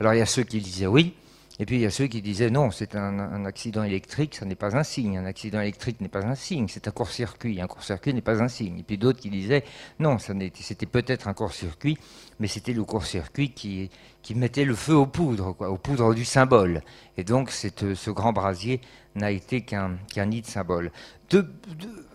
[0.00, 1.14] Alors il y a ceux qui disaient oui,
[1.60, 4.56] et puis il y a ceux qui disaient non, c'est un, accident électrique, ça n'est
[4.56, 5.18] pas un signe.
[5.18, 7.60] Un accident électrique n'est pas un signe, c'est un court-circuit.
[7.60, 8.80] Un court-circuit n'est pas un signe.
[8.80, 9.62] Et puis d'autres qui disaient
[10.00, 11.96] non, c'était peut-être un court-circuit,
[12.40, 13.90] mais c'était le court-circuit qui,
[14.34, 16.82] mettait le feu aux poudres, aux poudres du symbole.
[17.16, 18.80] Et donc ce grand brasier
[19.14, 20.90] n'a été qu'un nid de symbole.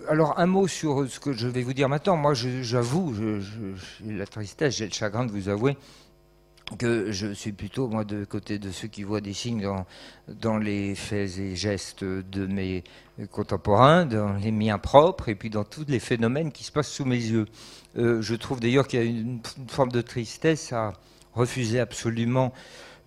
[0.10, 2.17] alors un mot sur ce que je vais vous dire maintenant.
[2.17, 5.78] Moi, j'avoue, j'ai la tristesse, j'ai le chagrin de vous avouer
[6.77, 9.86] que je suis plutôt, moi, de côté de ceux qui voient des signes dans,
[10.27, 12.84] dans les faits et gestes de mes
[13.32, 17.05] contemporains, dans les miens propres, et puis dans tous les phénomènes qui se passent sous
[17.05, 17.45] mes yeux.
[17.97, 20.93] Euh, je trouve d'ailleurs qu'il y a une, forme de tristesse à
[21.34, 22.53] refuser absolument,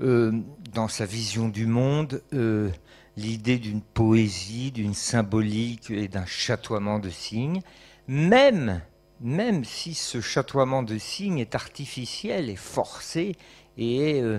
[0.01, 0.33] euh,
[0.75, 2.71] dans sa vision du monde, euh,
[3.17, 7.63] l'idée d'une poésie, d'une symbolique et d'un chatoiement de signes,
[8.09, 8.81] même
[9.23, 13.37] même si ce chatoiement de signes est artificiel et forcé
[13.79, 14.39] et, euh,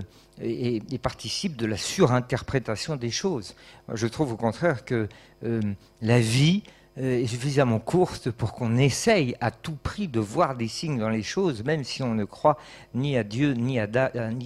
[1.02, 3.54] participe de la surinterprétation des choses.
[3.92, 5.08] Je trouve au contraire que
[5.44, 5.60] euh,
[6.00, 6.62] la vie
[6.98, 11.08] euh, est suffisamment courte pour qu'on essaye à tout prix de voir des signes dans
[11.08, 12.56] les choses, même si on ne croit
[12.94, 13.80] ni à Dieu ni,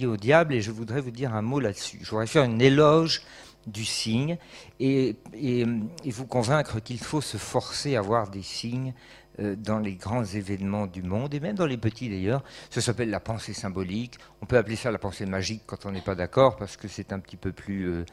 [0.05, 0.53] au diable.
[0.55, 1.99] Et je voudrais vous dire un mot là-dessus.
[2.01, 3.21] Je voudrais faire une éloge
[3.67, 4.37] du signe
[4.79, 5.15] et,
[6.05, 8.93] vous convaincre qu'il faut se forcer à voir des signes
[9.57, 12.43] dans les grands événements du monde, et même dans les petits d'ailleurs.
[12.69, 14.17] Ça s'appelle la pensée symbolique.
[14.41, 17.13] On peut appeler ça la pensée magique quand on n'est pas d'accord, parce que c'est
[17.13, 18.05] un petit peu plus euh,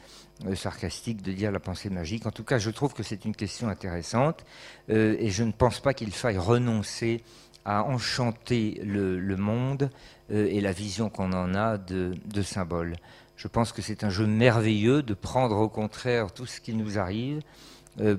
[0.47, 2.27] euh, sarcastique de dire la pensée magique.
[2.27, 4.45] En tout cas, je trouve que c'est une question intéressante,
[4.89, 7.23] et je ne pense pas qu'il faille renoncer
[7.65, 9.91] à enchanter le, monde
[10.31, 12.95] et la vision qu'on en a de, de symboles.
[13.37, 16.99] Je pense que c'est un jeu merveilleux de prendre au contraire tout ce qui nous
[16.99, 17.43] arrive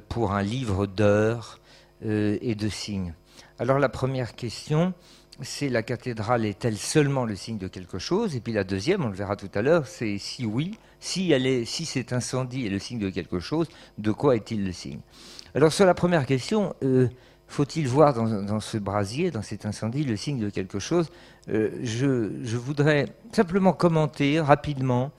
[0.10, 1.60] pour un livre d'heures
[2.06, 3.14] euh, et de signes.
[3.60, 4.94] Alors la première question,
[5.42, 8.36] c'est la cathédrale est-elle seulement le signe de quelque chose?
[8.36, 11.46] Et puis la deuxième, on le verra tout à l'heure, c'est si oui, si, elle
[11.46, 15.00] est, si cet incendie est le signe de quelque chose, de quoi est-il le signe?
[15.56, 17.08] Alors sur la première question, euh,
[17.48, 21.10] faut-il voir dans, ce brasier, dans cet incendie, le signe de quelque chose?
[21.50, 25.12] Euh, je, je, voudrais simplement commenter rapidement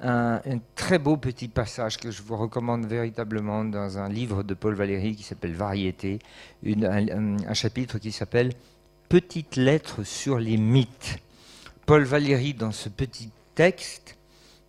[0.00, 0.40] un,
[0.74, 5.16] très beau petit passage que je vous recommande véritablement dans un livre de Paul Valéry
[5.16, 6.18] qui s'appelle Variété,
[6.66, 8.52] un, chapitre qui s'appelle
[9.08, 11.18] Petites lettres sur les mythes.
[11.86, 14.16] Paul Valéry, dans ce petit texte,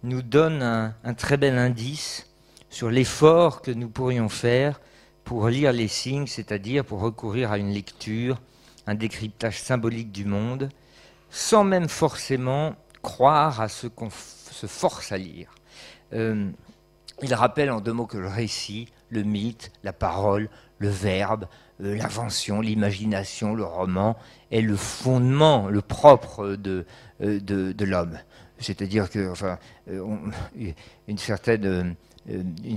[0.04, 2.28] nous donne un, un très bel indice
[2.70, 4.80] sur l'effort que nous pourrions faire
[5.24, 8.40] pour lire les signes, c'est-à-dire pour recourir à une lecture,
[8.86, 10.70] un décryptage symbolique du monde,
[11.32, 14.10] sans même forcément croire à ce qu'on
[14.56, 15.54] se force à lire.
[16.14, 16.50] Euh,
[17.22, 21.48] il rappelle en deux mots que le récit, le mythe, la parole, le verbe,
[21.82, 24.18] euh, l'invention, l'imagination, le roman
[24.52, 26.86] est le fondement, le propre de,
[27.22, 28.18] euh, de, l'homme.
[28.60, 31.96] C'est-à-dire que, enfin, une certaine,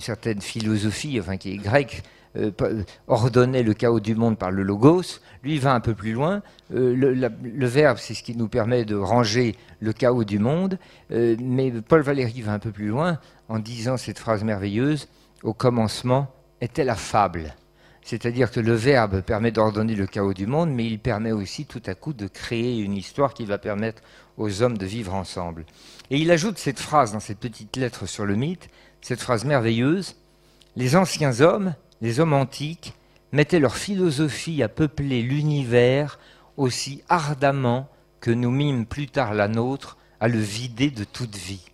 [0.00, 2.02] certaine philosophie, enfin, qui est grecque,
[2.36, 6.12] euh, euh, ordonnait le chaos du monde par le logos, lui va un peu plus
[6.12, 6.42] loin.
[6.74, 10.78] Euh, le, verbe, c'est ce qui nous permet de ranger le chaos du monde,
[11.10, 15.08] mais Paul Valéry va un peu plus loin en disant cette phrase merveilleuse,
[15.42, 16.28] au commencement
[16.60, 17.54] était la fable.
[18.02, 21.82] C'est-à-dire que le verbe permet d'ordonner le chaos du monde, mais il permet aussi tout
[21.86, 24.02] à coup de créer une histoire qui va permettre
[24.38, 25.66] aux hommes de vivre ensemble.
[26.10, 28.70] Et il ajoute cette phrase dans cette petite lettre sur le mythe,
[29.02, 30.16] cette phrase merveilleuse,
[30.76, 32.94] Les anciens hommes, les hommes antiques
[33.32, 36.18] mettaient leur philosophie à peupler l'univers
[36.56, 37.88] aussi ardemment
[38.20, 41.64] que nous mîmes plus tard la nôtre à le vider de toute vie.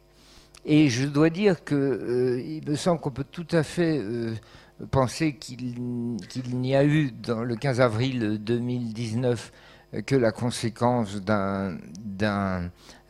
[0.66, 4.34] Et je dois dire qu'il euh, me semble qu'on peut tout à fait euh,
[4.90, 5.74] penser qu'il
[6.58, 9.52] n'y a eu dans le 15 avril 2019
[10.06, 11.78] que la conséquence d'un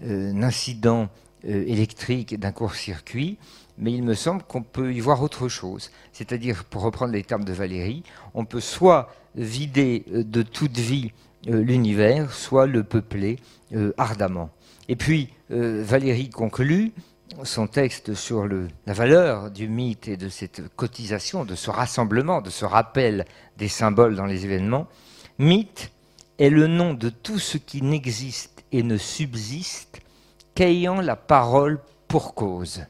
[0.03, 1.09] euh, incident
[1.47, 3.39] électrique, d'un court-circuit,
[3.79, 5.91] mais il me semble qu'on peut y voir autre chose.
[6.13, 8.03] C'est-à-dire, pour reprendre les termes de Valérie,
[8.35, 11.13] on peut soit vider euh, de toute vie
[11.49, 13.39] euh, l'univers, soit le peupler
[13.75, 14.51] euh, ardemment.
[14.89, 16.93] Et puis, Valérie conclut
[17.43, 22.51] son texte sur la valeur du mythe et de cette cotisation, de ce rassemblement, de
[22.51, 23.25] ce rappel
[23.57, 24.87] des symboles dans les événements.
[25.39, 25.91] Mythe
[26.39, 30.01] est le nom de tout ce qui n'existe et ne subsiste
[30.55, 32.85] qu'ayant la parole pour cause.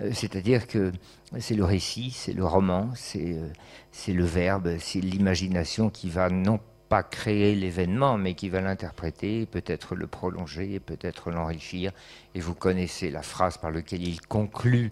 [0.00, 0.92] Euh, c'est-à-dire que
[1.38, 3.48] c'est le récit, c'est le roman, euh,
[3.92, 9.46] c'est le verbe, c'est l'imagination qui va non pas créer l'événement, mais qui va l'interpréter,
[9.46, 11.92] peut-être le prolonger, peut-être l'enrichir.
[12.34, 14.90] Et vous connaissez la phrase par laquelle il conclut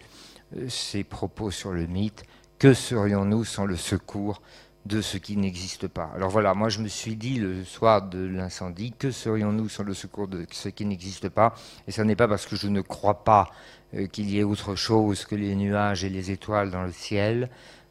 [0.57, 2.25] euh, ses propos sur le mythe.
[2.59, 4.43] Que serions-nous sans le secours
[4.87, 6.11] de ce qui n'existe pas?
[6.15, 9.95] Alors voilà, moi je me suis dit le soir de l'incendie, que serions-nous sans le
[9.95, 11.55] secours de ce qui n'existe pas?
[11.87, 13.51] Et ce n'est pas parce que je ne crois pas
[13.95, 17.49] euh, qu'il y ait autre chose que les nuages et les étoiles dans le ciel.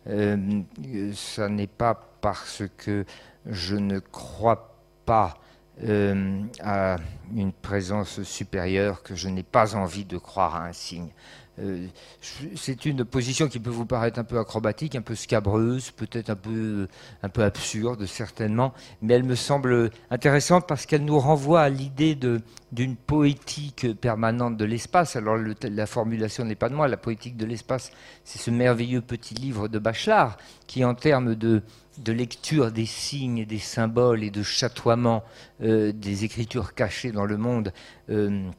[0.08, 0.62] Euh,
[1.14, 3.06] ça n'est pas parce que
[3.46, 5.40] je ne crois pas
[5.84, 6.98] euh, à
[7.36, 11.10] une présence supérieure que je n'ai pas envie de croire à un signe.
[11.60, 11.88] Euh,
[12.56, 16.36] c'est une position qui peut vous paraître un peu acrobatique, un peu scabreuse, peut-être un
[16.36, 16.88] peu,
[17.38, 22.16] absurde, certainement, mais elle me semble intéressante parce qu'elle nous renvoie à l'idée
[22.72, 25.16] d'une poétique permanente de l'espace.
[25.16, 27.92] Alors la formulation n'est pas de moi, la poétique de l'espace,
[28.24, 31.64] c'est ce merveilleux petit livre de Bachelard qui, en termes de,
[32.06, 35.24] lecture des signes, des symboles et de chatoiement
[35.62, 37.74] euh, des écritures cachées dans le monde,
[38.10, 38.50] euh,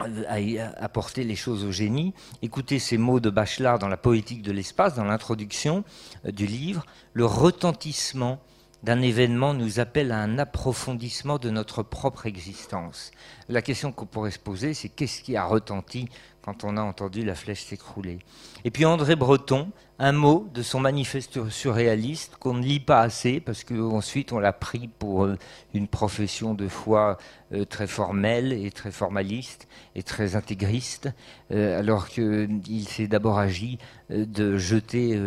[0.00, 0.36] à
[0.82, 2.14] apporter les choses au génie.
[2.42, 5.84] Écoutez ces mots de Bachelard dans la poétique de l'espace, dans l'introduction
[6.24, 6.86] euh, du livre.
[7.12, 8.40] Le retentissement
[8.82, 13.10] d'un événement nous appelle à un approfondissement de notre propre existence.
[13.48, 16.08] La question qu'on pourrait se poser, c'est qu'est-ce qui a retenti
[16.48, 18.20] quand on a entendu la flèche s'écrouler.
[18.64, 23.38] Et puis André Breton, un mot de son manifeste surréaliste qu'on ne lit pas assez
[23.38, 25.36] parce qu'ensuite on l'a pris pour euh,
[25.74, 27.18] une profession de foi
[27.52, 31.10] euh, très formelle et très formaliste et très intégriste,
[31.50, 35.20] euh, alors qu'il s'est d'abord agi de jeter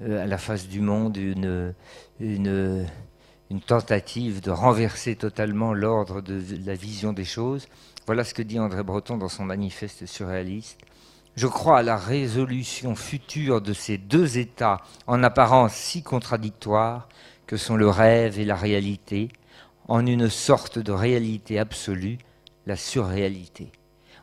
[0.00, 1.74] à la face du monde une,
[2.18, 2.86] une,
[3.50, 7.68] une tentative de renverser totalement l'ordre de la vision des choses.
[8.06, 10.78] Voilà ce que dit André Breton dans son manifeste surréaliste.
[11.34, 17.08] Je crois à la résolution future de ces deux états en apparence si contradictoires
[17.48, 19.28] que sont le rêve et la réalité,
[19.88, 22.18] en une sorte de réalité absolue,
[22.66, 23.72] la surréalité.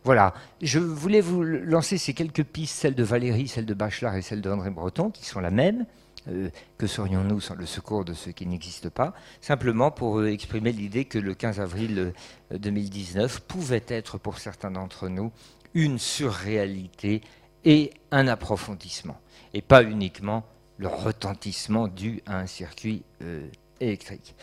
[0.05, 4.21] Voilà, je voulais vous lancer ces quelques pistes, celles de Valérie, celles de Bachelard et
[4.21, 5.85] celles d'André Breton, qui sont la même.
[6.29, 9.13] Euh, que serions-nous sans le secours de ceux qui n'existent pas?
[9.41, 12.13] Simplement pour euh, exprimer l'idée que le 15 avril
[12.51, 15.31] 2019 euh, pouvait être pour certains d'entre nous
[15.73, 17.21] une surréalité
[17.65, 19.19] et un approfondissement,
[19.53, 20.45] et pas uniquement
[20.77, 23.03] le retentissement dû à un circuit
[23.79, 24.35] électrique.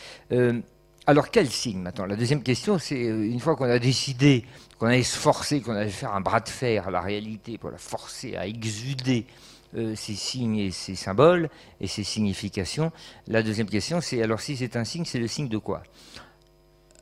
[1.07, 2.07] alors quel signe maintenant?
[2.07, 4.45] La deuxième question, c'est une fois qu'on a décidé
[4.79, 7.71] qu'on allait se forcer, qu'on allait faire un bras de fer à la réalité pour
[7.71, 9.27] la forcer à exuder
[9.77, 11.49] euh, ces signes et ces symboles
[11.81, 12.91] et ces significations.
[13.29, 15.85] La deuxième question, c'est alors si c'est un signe, c'est le signe de quoi?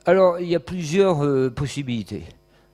[0.04, 2.24] Alors, il y a plusieurs euh, possibilités.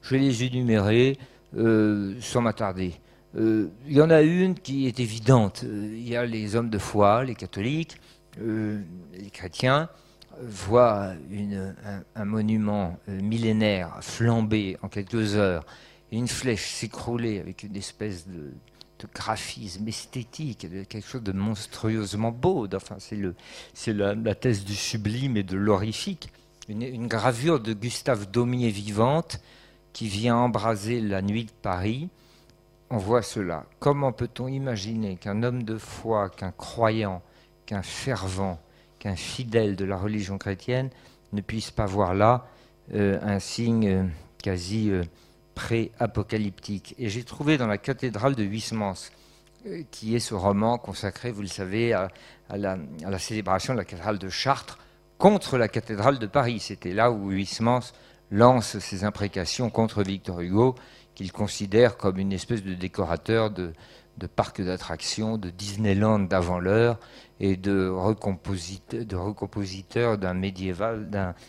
[0.03, 1.17] Je vais les énumérer
[1.57, 2.95] euh, sans m'attarder.
[3.37, 5.65] Il y en a une qui est évidente.
[5.65, 7.97] Il y a les hommes de foi, les catholiques,
[8.39, 9.89] les chrétiens,
[10.41, 11.15] voient
[12.15, 15.67] un, monument millénaire flamber en quelques heures,
[16.13, 18.53] et une flèche s'écrouler avec une espèce de,
[19.15, 22.67] graphisme esthétique, quelque chose de monstrueusement beau.
[22.75, 26.33] Enfin, c'est la, la, thèse du sublime et de l'horrifique.
[26.69, 29.41] Une, gravure de Gustave Daumier vivante
[29.93, 32.09] qui vient embraser la nuit de Paris.
[32.91, 33.67] On voit cela.
[33.81, 37.23] Comment peut-on imaginer qu'un homme de foi, qu'un croyant,
[37.67, 38.59] qu'un fervent,
[38.99, 40.91] qu'un fidèle de la religion chrétienne
[41.33, 42.47] ne puisse pas voir là
[42.95, 44.05] euh, un signe euh,
[44.43, 45.03] quasi euh,
[45.55, 46.95] pré-apocalyptique.
[46.99, 49.11] Et j'ai trouvé dans la cathédrale de Huysmans,
[49.67, 52.11] euh, qui est ce roman consacré, vous le savez, à,
[52.51, 52.79] la,
[53.19, 54.79] célébration de la cathédrale de Chartres
[55.19, 56.61] contre la cathédrale de Paris.
[56.61, 57.93] C'était là où Huysmans
[58.31, 60.75] lance ses imprécations contre Victor Hugo,
[61.15, 63.73] qu'il considère comme une espèce de décorateur de,
[64.19, 66.99] de parcs d'attractions, de Disneyland d'avant l'heure
[67.41, 70.35] et de, recompositeur d'un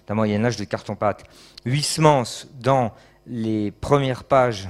[0.09, 1.23] Moyen Âge de carton-pâte.
[1.65, 2.93] Huysmans, dans
[3.27, 4.69] les premières pages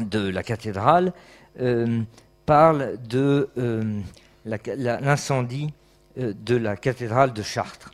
[0.00, 1.12] de la cathédrale
[1.60, 2.02] euh,
[2.46, 4.00] parlent de euh,
[4.44, 5.72] l'incendie
[6.18, 7.92] euh, de la cathédrale de Chartres.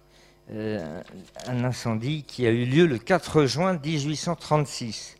[0.50, 5.16] un incendie qui a eu lieu le 4 juin 1836.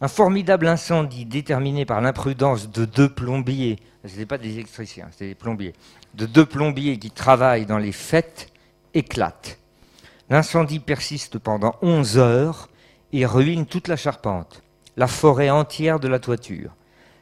[0.00, 5.34] Un formidable incendie déterminé par l'imprudence de deux plombiers, ce pas des électriciens, c'était des
[5.34, 5.74] plombiers,
[6.14, 8.52] de deux plombiers qui travaillent dans les fêtes,
[8.94, 9.58] éclate.
[10.30, 12.68] L'incendie persiste pendant 11 heures
[13.12, 14.62] et ruine toute la charpente,
[14.96, 16.74] la forêt entière de la toiture.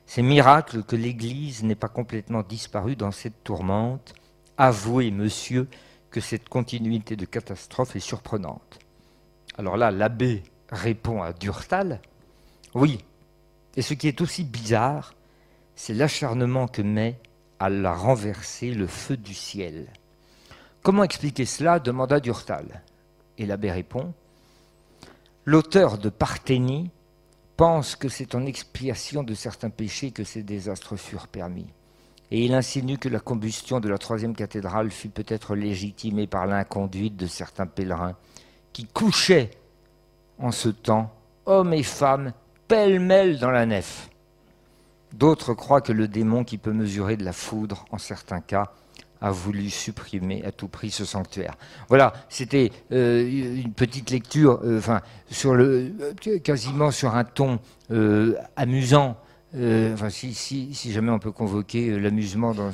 [0.06, 4.14] C'est miracle que l'Église n'ait pas complètement disparu dans cette tourmente.
[4.56, 5.68] Avouez, monsieur,
[6.10, 8.78] que cette continuité de catastrophe est surprenante.
[9.58, 12.00] Alors là, l'abbé répond à Durtal
[12.74, 12.98] Oui,
[13.76, 15.14] et ce qui est aussi bizarre,
[15.74, 17.18] c'est l'acharnement que met
[17.58, 19.88] à la renverser le feu du ciel.
[20.82, 21.80] Comment expliquer cela?
[21.80, 22.82] demanda Durtal.
[23.38, 24.14] Et l'abbé répond
[25.48, 26.90] L'auteur de Parthénie
[27.56, 31.68] pense que c'est en expiation de certains péchés que ces désastres furent permis.
[32.32, 37.16] Et il insinue que la combustion de la troisième cathédrale fut peut-être légitimée par l'inconduite
[37.16, 38.16] de certains pèlerins
[38.72, 39.52] qui couchaient
[40.40, 42.32] en ce temps, hommes et femmes,
[42.66, 44.10] pêle-mêle dans la nef.
[45.12, 48.72] D'autres croient que le démon qui peut mesurer de la foudre en certains cas
[49.26, 51.56] a voulu supprimer à tout prix ce sanctuaire.
[51.88, 54.80] Voilà, c'était euh, une petite lecture, euh,
[55.44, 57.58] euh, quasiment sur un ton
[58.56, 59.16] amusant.
[59.54, 62.72] enfin, si, jamais on peut convoquer l'amusement dans,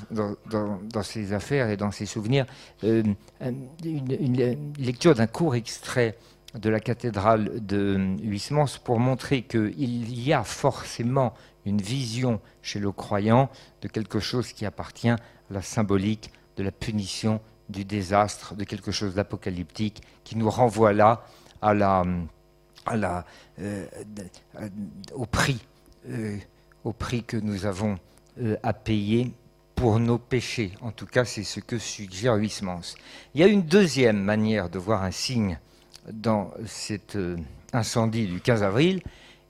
[0.50, 1.00] dans,
[1.32, 2.46] affaires et dans ces souvenirs,
[2.82, 3.14] une,
[3.84, 6.16] une, lecture d'un court extrait
[6.54, 11.32] de la cathédrale de Huysmans pour montrer qu'il y a forcément
[11.64, 13.48] une vision chez le croyant
[13.80, 15.18] de quelque chose qui appartient à
[15.50, 21.24] la symbolique de la punition, du désastre, de quelque chose d'apocalyptique qui nous renvoie là
[22.88, 23.86] euh,
[25.14, 25.60] au, prix,
[26.08, 26.36] euh,
[26.84, 27.98] au prix que nous avons
[28.40, 29.32] euh, à payer
[29.74, 30.72] pour nos péchés.
[30.80, 32.96] En tout cas, c'est ce que suggère Huysmans.
[33.34, 35.58] Il y a une deuxième manière de voir un signe
[36.12, 37.16] dans cet
[37.72, 39.02] incendie du 15 avril,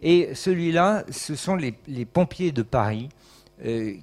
[0.02, 1.72] Et celui-là, ce sont les,
[2.04, 3.08] pompiers de Paris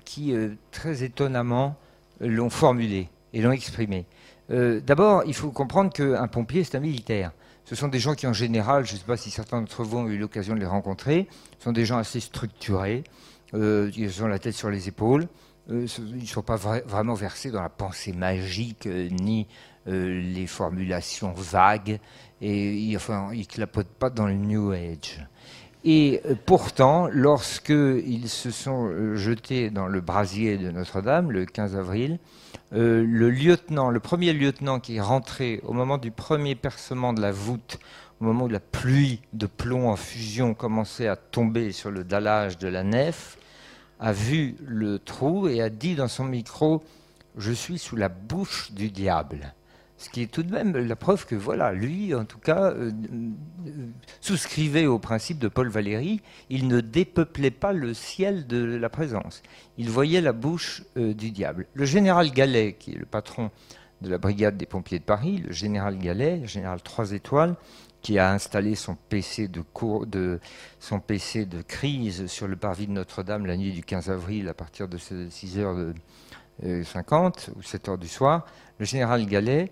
[0.05, 0.33] qui,
[0.71, 1.75] très étonnamment,
[2.21, 4.05] l'ont formulé et l'ont exprimé.
[4.49, 7.31] D'abord, il faut comprendre qu'un pompier, c'est un militaire.
[7.69, 9.97] Ce sont des gens qui, en général, je ne sais pas si certains d'entre vous
[9.97, 11.27] ont eu l'occasion de les rencontrer,
[11.59, 13.03] sont des gens assez structurés,
[13.53, 15.27] euh, ils ont la tête sur les épaules,
[15.69, 19.47] euh, ils ne sont pas vraiment versés dans la pensée magique, euh, ni
[19.85, 21.99] les formulations vagues,
[22.41, 25.25] et ils ne clapotent pas dans le New Age.
[25.85, 32.19] Et pourtant, lorsqu'ils se sont jetés dans le brasier de Notre-Dame, le 15 avril,
[32.71, 37.31] le lieutenant, le premier lieutenant qui est rentré au moment du premier percement de la
[37.31, 37.79] voûte,
[38.19, 42.57] au moment où la pluie de plomb en fusion commençait à tomber sur le dallage
[42.57, 43.37] de la nef,
[43.99, 46.83] a vu le trou et a dit dans son micro
[47.37, 49.53] Je suis sous la bouche du diable.
[49.99, 52.89] Ce qui est tout de même la preuve que, voilà, lui, en tout cas, euh,
[53.67, 53.87] euh,
[54.21, 56.21] souscrivait au principe de Paul Valéry.
[56.49, 59.43] Il ne dépeuplait pas le ciel de la présence.
[59.77, 61.67] Il voyait la bouche euh, du diable.
[61.73, 63.51] Le général Gallet, qui est le patron
[64.01, 67.57] de la brigade des pompiers de Paris, le général Gallet, le général trois étoiles,
[68.01, 70.39] qui a installé son PC de,
[70.79, 74.53] son PC de crise sur le parvis de Notre-Dame la nuit du 15 avril à
[74.53, 75.93] partir de 6h50
[76.63, 76.83] euh,
[77.57, 78.45] ou 7h du soir,
[78.77, 79.69] le général Gallet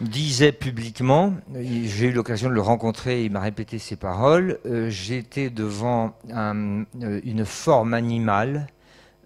[0.00, 5.50] disait publiquement, j'ai eu l'occasion de le rencontrer, il m'a répété ces paroles, euh, j'étais
[5.50, 6.84] devant euh,
[7.24, 8.66] une forme animale,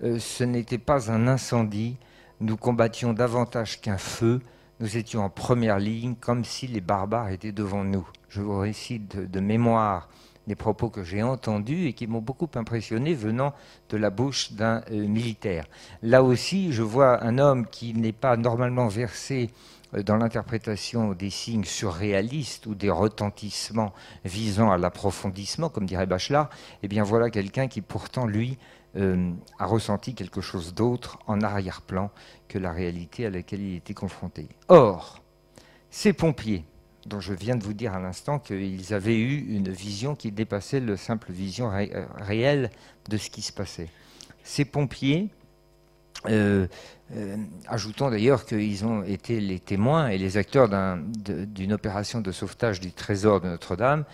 [0.02, 1.96] ce n'était pas un incendie,
[2.40, 4.40] nous combattions davantage qu'un feu,
[4.80, 8.08] nous étions en première ligne, comme si les barbares étaient devant nous.
[8.30, 10.08] Je vous récite de, mémoire
[10.46, 13.52] des propos que j'ai entendus et qui m'ont beaucoup impressionné venant
[13.90, 15.66] de la bouche d'un euh, militaire.
[16.02, 21.30] Là aussi, je vois un homme qui n'est pas normalement versé euh, dans l'interprétation des
[21.30, 23.92] signes surréalistes ou des retentissements
[24.24, 26.48] visant à l'approfondissement, comme dirait Bachelard,
[26.82, 28.58] eh bien voilà quelqu'un qui pourtant, lui,
[28.96, 32.10] euh, a ressenti quelque chose d'autre en arrière-plan
[32.48, 34.48] que la réalité à laquelle il était confronté.
[34.68, 35.22] Or,
[35.90, 36.64] ces pompiers,
[37.06, 40.80] dont je viens de vous dire à l'instant qu'ils avaient eu une vision qui dépassait
[40.80, 42.70] le simple vision euh, réelle
[43.08, 43.88] de ce qui se passait.
[44.42, 45.28] Ces pompiers,
[46.26, 46.66] euh,
[47.66, 52.92] ajoutons d'ailleurs qu'ils ont été les témoins et les acteurs d'une opération de sauvetage du
[52.92, 54.04] trésor de Notre-Dame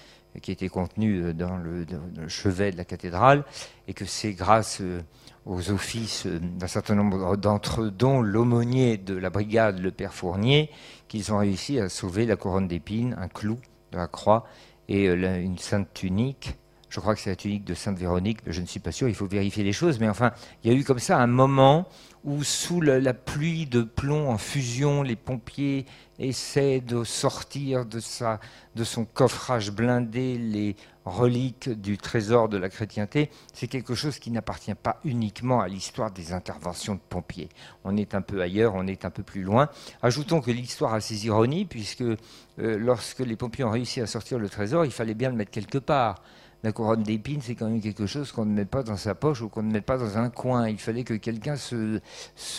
[0.41, 1.87] qui était contenu euh, dans le,
[2.29, 3.45] chevet de la cathédrale,
[3.89, 5.01] et que c'est grâce euh,
[5.45, 10.15] aux offices euh, d'un certain nombre d'entre eux, dont l'aumônier de la brigade, le père
[10.15, 10.71] Fournier,
[11.09, 13.59] qu'ils ont réussi à sauver la couronne d'épines, un clou
[13.93, 14.47] de la croix
[14.89, 16.57] et une sainte tunique.
[16.89, 19.09] Je crois que c'est la tunique de Sainte Véronique, mais je ne suis pas sûr,
[19.09, 19.99] il faut vérifier les choses.
[19.99, 20.32] Mais enfin,
[20.62, 21.89] il y a eu comme ça un moment
[22.24, 25.87] où, sous la pluie de plomb en fusion, les pompiers
[26.18, 28.41] essaie de sortir de, sa,
[28.74, 30.76] de son coffrage blindé les
[31.07, 36.11] reliques du trésor de la chrétienté, c'est quelque chose qui n'appartient pas uniquement à l'histoire
[36.11, 37.49] des interventions de pompiers.
[37.84, 39.68] On est un peu ailleurs, on est un peu plus loin.
[40.03, 42.16] Ajoutons que l'histoire a ses ironies, puisque euh,
[42.57, 45.78] lorsque les pompiers ont réussi à sortir le trésor, il fallait bien le mettre quelque
[45.78, 46.22] part.
[46.67, 49.41] La couronne d'épines, c'est quand même quelque chose qu'on ne met pas dans sa poche
[49.41, 50.69] ou qu'on ne met pas dans un coin.
[50.69, 52.01] Il fallait que quelqu'un se,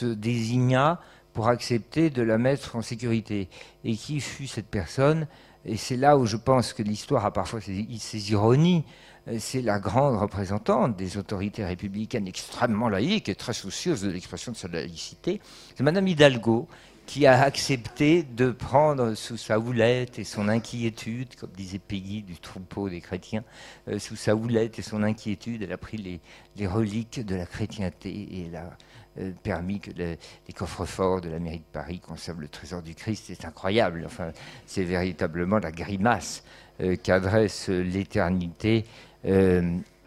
[0.02, 1.02] désignât
[1.34, 3.50] pour accepter de la mettre en sécurité.
[3.84, 5.28] Et qui fut cette personne?
[5.66, 8.86] Et c'est là où je pense que l'histoire a parfois ses, ironies.
[9.28, 14.54] Euh, c'est la grande représentante des autorités républicaines extrêmement laïques et très soucieuse de l'expression
[14.54, 15.42] de sa laïcité.
[15.76, 16.70] C'est Madame Hidalgo
[17.08, 22.38] qui a accepté de prendre sous sa houlette et son inquiétude, comme disait Peggy du
[22.38, 23.44] troupeau des chrétiens,
[23.88, 28.10] euh, sous sa houlette et son inquiétude, elle a pris les, reliques de la chrétienté
[28.10, 28.78] et la,
[29.20, 33.24] euh, permis que les coffres-forts de la mairie de Paris conservent le trésor du Christ.
[33.28, 34.04] C'est incroyable.
[34.06, 34.32] Enfin,
[34.66, 36.44] c'est véritablement la grimace
[36.82, 38.86] euh, qu'adresse l'éternité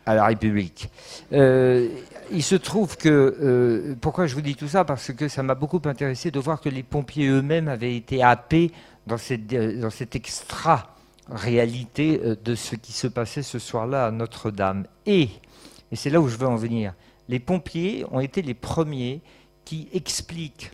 [0.07, 0.91] à la République.
[1.31, 4.85] il se trouve que, pourquoi je vous dis tout ça?
[4.85, 8.73] Parce que ça m'a beaucoup intéressé de voir que les pompiers eux-mêmes avaient été happés
[9.07, 14.87] dans cette, dans cette extra-réalité de ce qui se passait ce soir-là à Notre-Dame.
[15.07, 15.29] Et,
[15.93, 16.95] et c'est là où je veux en venir,
[17.29, 19.21] les pompiers ont été les premiers
[19.65, 20.73] qui expliquent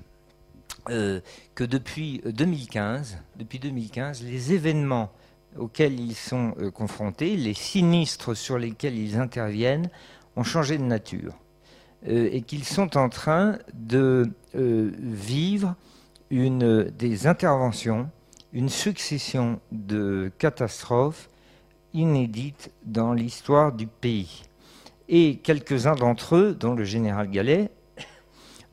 [0.88, 1.20] euh,
[1.54, 5.10] que depuis 2015, depuis 2015, les événements
[5.58, 9.88] auxquels ils sont euh, confrontés, les sinistres sur lesquels ils interviennent,
[10.36, 11.34] ont changé de nature
[12.08, 15.74] euh, et qu'ils sont en train de vivre
[16.30, 18.08] une, des interventions,
[18.52, 21.28] une succession de catastrophes
[21.92, 24.44] inédites dans l'histoire du pays.
[25.08, 27.70] Et quelques-uns d'entre eux, dont le général Gallet,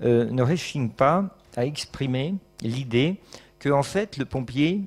[0.02, 3.20] euh, ne réchignent pas à exprimer l'idée
[3.60, 4.82] que en fait le pompier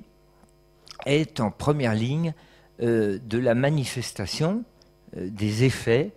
[1.05, 2.33] est en première ligne
[2.81, 4.63] euh, de la manifestation
[5.15, 6.11] des effets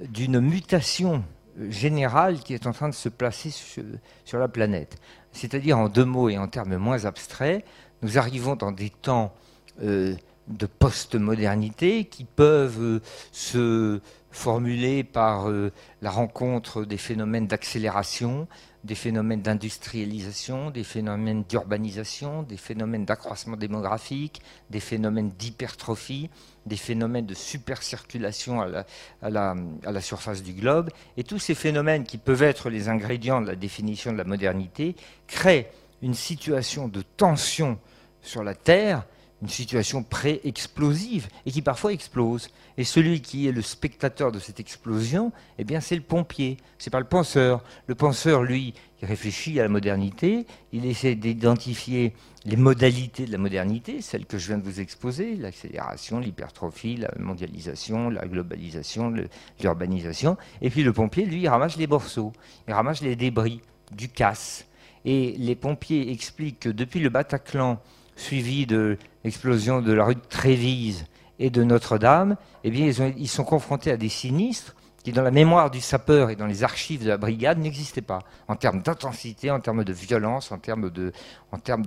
[0.00, 1.24] d'une mutation
[1.68, 4.98] générale qui est en train de se placer sur, la planète.
[5.32, 7.64] C'est-à-dire, en deux mots et en termes moins abstraits,
[8.02, 9.34] nous arrivons dans des temps
[9.82, 10.14] euh,
[10.48, 13.00] de post-modernité qui peuvent euh,
[13.32, 15.72] se formuler par euh,
[16.02, 18.46] la rencontre des phénomènes d'accélération,
[18.86, 26.30] des phénomènes d'industrialisation, des phénomènes d'urbanisation, des phénomènes d'accroissement démographique, des phénomènes d'hypertrophie,
[26.66, 28.86] des phénomènes de supercirculation à la,
[29.22, 30.90] à, la, à la, surface du globe.
[31.16, 34.94] Et tous ces phénomènes qui peuvent être les ingrédients de la définition de la modernité
[35.26, 37.80] créent une situation de tension
[38.22, 39.04] sur la Terre
[39.42, 42.48] une situation pré-explosive et qui parfois explose.
[42.78, 46.90] Et celui qui est le spectateur de cette explosion, eh bien, c'est le pompier, c'est
[46.90, 47.62] pas le penseur.
[47.86, 48.72] Le penseur, lui,
[49.02, 52.14] il réfléchit à la modernité, il essaie d'identifier
[52.46, 57.10] les modalités de la modernité, celles que je viens de vous exposer, l'accélération, l'hypertrophie, la
[57.18, 59.12] mondialisation, la globalisation,
[59.60, 60.38] l'urbanisation.
[60.62, 62.32] Et puis le pompier, lui, il ramasse les morceaux,
[62.68, 63.60] il ramasse les débris
[63.92, 64.66] du casse.
[65.04, 67.80] Et les pompiers expliquent que depuis le Bataclan,
[68.16, 71.06] suivi de l'explosion de la rue de Trévise
[71.38, 75.70] et de Notre-Dame, eh bien, ils, sont confrontés à des sinistres qui, dans la mémoire
[75.70, 79.60] du sapeur et dans les archives de la brigade, n'existaient pas, en termes d'intensité, en
[79.60, 81.12] termes de violence, en termes de,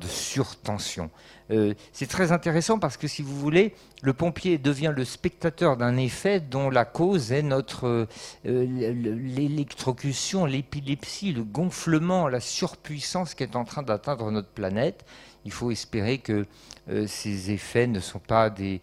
[0.07, 1.09] surtension.
[1.51, 3.73] Euh, c'est très intéressant parce que, si vous voulez,
[4.03, 8.07] le pompier devient le spectateur d'un effet dont la cause est notre
[8.45, 15.03] euh, l'électrocution, l'épilepsie, le gonflement, la surpuissance qui est en train d'atteindre notre planète
[15.49, 16.45] il faut espérer que
[16.91, 18.81] euh, ces effets ne sont pas des,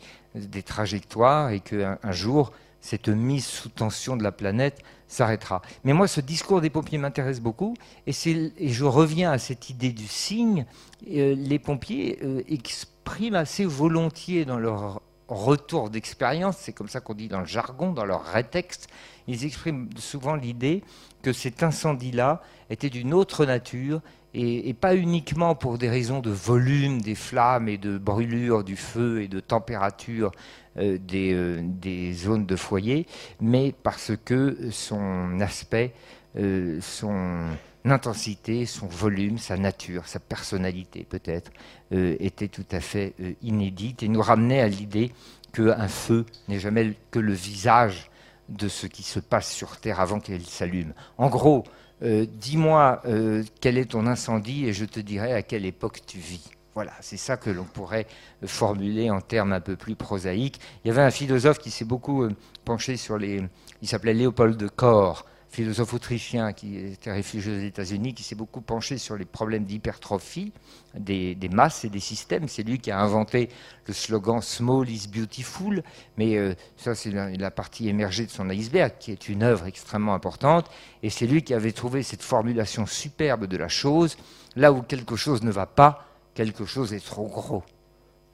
[0.64, 5.62] trajectoires et qu'un un jour, cette mise sous tension de la planète s'arrêtera.
[5.84, 7.76] Mais moi, ce discours des pompiers m'intéresse beaucoup,
[8.08, 10.66] et, et, je reviens à cette idée du signe.
[11.08, 17.14] Euh, les pompiers euh, expriment assez volontiers dans leur retour d'expérience, c'est comme ça qu'on
[17.14, 18.88] dit dans le jargon, dans leur rétexte,
[19.28, 20.82] ils expriment souvent l'idée
[21.22, 24.00] que cet incendie-là était d'une autre nature
[24.36, 29.22] et, pas uniquement pour des raisons de volume des flammes et de brûlure du feu
[29.22, 30.30] et de température
[30.76, 33.06] euh, euh, des, zones de foyer,
[33.40, 35.94] mais parce que son aspect,
[36.36, 37.46] euh, son
[37.86, 41.50] intensité, son volume, sa nature, sa personnalité peut-être,
[41.92, 45.12] était tout à fait inédite et nous ramenait à l'idée
[45.52, 48.10] qu'un feu n'est jamais que le visage
[48.48, 50.94] de ce qui se passe sur Terre avant qu'elle s'allume.
[51.16, 51.62] En gros,
[52.02, 56.18] euh, dis-moi euh, quel est ton incendie et je te dirai à quelle époque tu
[56.18, 56.50] vis.
[56.74, 58.06] Voilà, c'est ça que l'on pourrait
[58.44, 60.60] formuler en termes un peu plus prosaïques.
[60.84, 62.30] Il y avait un philosophe qui s'est beaucoup euh,
[62.66, 63.42] penché sur les...
[63.80, 65.24] Il s'appelait Léopold de Cor,
[65.56, 70.52] philosophe autrichien qui était réfugié aux États-Unis, qui s'est beaucoup penché sur les problèmes d'hypertrophie
[70.94, 72.46] des, masses et des systèmes.
[72.46, 73.48] C'est lui qui a inventé
[73.86, 75.82] le slogan Small is beautiful,
[76.18, 80.12] mais euh, ça c'est la, partie émergée de son iceberg, qui est une œuvre extrêmement
[80.12, 80.70] importante,
[81.02, 84.18] et c'est lui qui avait trouvé cette formulation superbe de la chose,
[84.56, 87.62] là où quelque chose ne va pas, quelque chose est trop gros.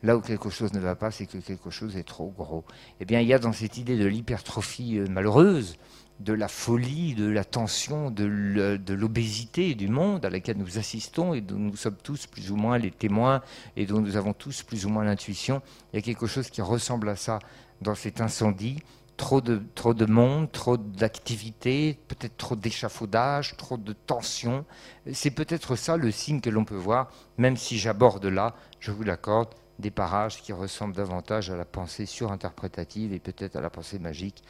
[0.03, 2.65] Là où quelque chose ne va pas, c'est que quelque chose est trop gros.
[2.99, 5.77] Eh bien, il y a dans cette idée de l'hypertrophie euh, malheureuse,
[6.21, 11.41] de la folie, de la tension, de l'obésité du monde à laquelle nous assistons et
[11.41, 13.43] dont nous sommes tous plus ou moins les témoins
[13.77, 15.63] et dont nous avons tous plus ou moins l'intuition.
[15.93, 17.39] Il y a quelque chose qui ressemble à ça
[17.81, 18.79] dans cet incendie.
[19.19, 24.65] Trop de, trop de monde, trop d'activité, peut-être trop d'échafaudage, trop de tension.
[25.13, 29.03] C'est peut-être ça le signe que l'on peut voir, même si j'aborde là, je vous
[29.05, 33.99] l'accorde, des parages qui ressemblent davantage à la pensée surinterprétative et peut-être à la pensée
[33.99, 34.43] magique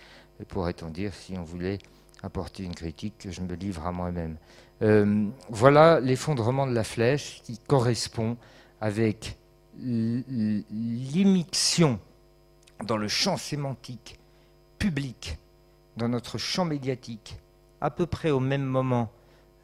[0.49, 1.79] pourrait-on dire, si on voulait
[2.23, 4.39] apporter une critique que je me livre à moi-même.
[4.83, 8.37] Euh, voilà l'effondrement de la flèche qui correspond
[8.81, 9.37] avec
[9.79, 11.99] l'immixtion
[12.87, 14.19] dans le champ sémantique
[14.79, 15.37] public,
[15.97, 17.37] dans notre champ médiatique,
[17.81, 19.11] à peu près au même moment,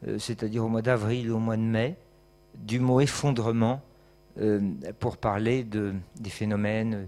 [0.07, 1.97] euh, c'est-à-dire au mois d'avril ou au mois de mai,
[2.55, 3.81] du mot effondrement
[4.39, 4.61] euh,
[4.99, 7.07] pour parler de, des phénomènes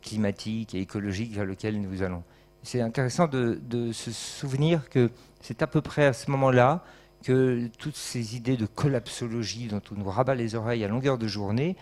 [0.00, 2.24] climatiques et écologiques vers lesquels nous allons
[2.64, 5.10] c'est intéressant de, se souvenir que
[5.40, 6.82] c'est à peu près à ce moment-là
[7.22, 11.26] que toutes ces idées de collapsologie dont on nous rabat les oreilles à longueur de
[11.26, 11.76] journée,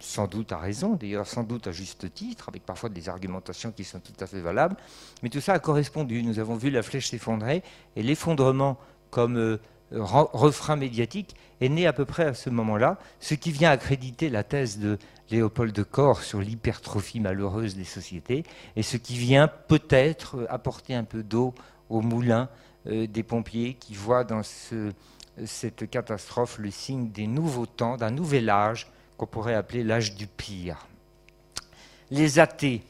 [0.00, 3.84] sans doute à raison, d'ailleurs sans doute à juste titre, avec parfois des argumentations qui
[3.84, 4.76] sont tout à fait valables,
[5.22, 6.24] mais tout ça a correspondu.
[6.24, 7.62] Nous avons vu la flèche s'effondrer
[7.94, 8.78] et l'effondrement
[9.10, 9.58] comme euh,
[9.92, 14.42] refrain médiatique est né à peu près à ce moment-là, ce qui vient accréditer la
[14.42, 14.98] thèse de
[15.30, 18.44] Léopold de Cor sur l'hypertrophie malheureuse des sociétés,
[18.76, 21.54] et ce qui vient peut-être apporter un peu d'eau
[21.88, 22.48] au moulin
[22.86, 28.50] euh, des pompiers qui voient dans cette catastrophe le signe des nouveaux temps, d'un nouvel
[28.50, 30.86] âge qu'on pourrait appeler l'âge du pire.
[32.10, 32.82] Les athées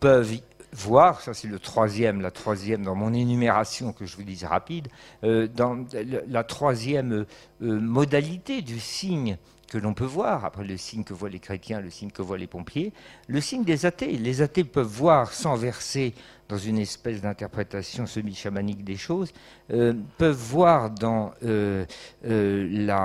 [0.00, 0.38] peuvent
[0.78, 4.88] voir, ça c'est le troisième, la troisième dans mon énumération que je vous dis rapide,
[5.22, 5.84] dans
[6.28, 7.26] la troisième
[7.60, 9.36] modalité du signe
[9.68, 12.38] que l'on peut voir, après le signe que voient les chrétiens, le signe que voient
[12.38, 12.92] les pompiers,
[13.28, 14.12] le signe des athées.
[14.12, 16.14] Les athées peuvent voir sans verser
[16.48, 19.32] dans une espèce d'interprétation semi-chamanique des choses,
[19.70, 21.84] euh, peuvent voir dans euh,
[22.24, 23.04] euh,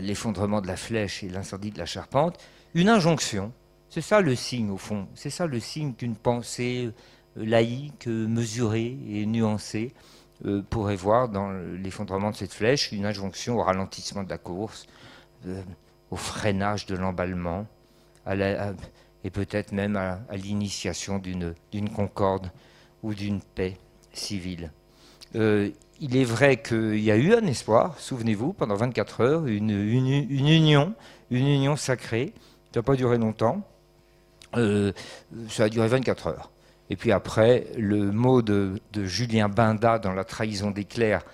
[0.00, 2.38] l'effondrement de la flèche et l'incendie de la charpente
[2.74, 3.52] une injonction.
[3.94, 6.90] C'est ça le signe au fond, c'est ça le signe qu'une pensée
[7.36, 9.94] laïque, mesurée et nuancée
[10.68, 14.88] pourrait voir dans l'effondrement de cette flèche, une injonction au ralentissement de la course,
[16.10, 17.68] au freinage de l'emballement,
[18.28, 22.50] et peut-être même à, l'initiation d'une concorde
[23.04, 23.78] ou d'une paix
[24.12, 24.72] civile.
[25.36, 25.70] Euh,
[26.00, 30.94] il est vrai qu'il y a eu un espoir, souvenez-vous, pendant 24 heures, une, union,
[31.30, 32.34] une union sacrée,
[32.72, 33.62] qui n'a pas duré longtemps,
[34.56, 34.92] euh,
[35.48, 36.50] ça a duré 24 heures.
[36.90, 41.24] Et puis après, le mot de, Julien Binda dans La trahison d'éclair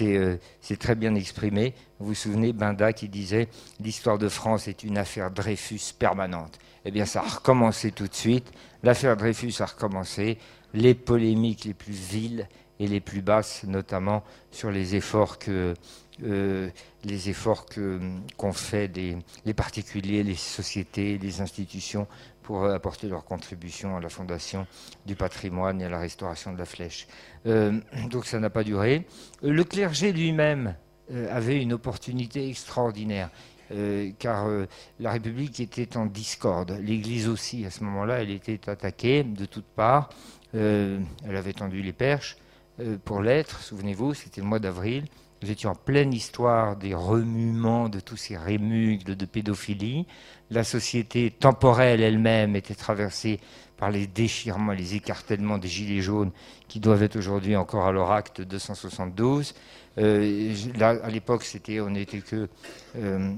[0.00, 1.74] euh, c'est très bien exprimé.
[1.98, 3.48] Vous vous souvenez, Binda qui disait
[3.80, 6.58] L'histoire de France est une affaire Dreyfus permanente.
[6.84, 8.50] Eh bien, ça a recommencé tout de suite.
[8.82, 10.38] L'affaire Dreyfus a recommencé.
[10.72, 12.48] Les polémiques les plus viles
[12.80, 15.38] et les plus basses, notamment sur les efforts.
[15.48, 16.70] Euh,
[17.02, 18.88] les efforts qu'ont fait
[19.44, 22.06] les particuliers, les sociétés, les institutions
[22.44, 24.66] pour apporter leur contribution à la fondation
[25.06, 27.08] du patrimoine et à la restauration de la flèche.
[27.46, 27.80] Euh,
[28.10, 29.06] donc ça n'a pas duré.
[29.42, 30.76] Euh, le clergé lui-même
[31.10, 33.30] euh, avait une opportunité extraordinaire.
[34.18, 34.46] car
[35.00, 36.78] la République était en discorde.
[36.82, 40.10] L'Église aussi, à ce moment-là, elle était attaquée de toutes parts.
[40.52, 42.36] elle avait tendu les perches
[43.06, 45.06] pour l'être, souvenez-vous, c'était le mois d'avril.
[45.44, 50.06] Nous étions en pleine histoire des remuements de tous ces rémugles de pédophilie.
[50.54, 53.40] La société temporelle elle-même était traversée
[53.76, 56.30] par les déchirements, les écartèlements des gilets jaunes
[56.68, 59.52] qui doivent être aujourd'hui encore à leur acte 272.
[59.98, 62.48] Euh, à l'époque, c'était, on n'était que
[62.96, 63.32] euh,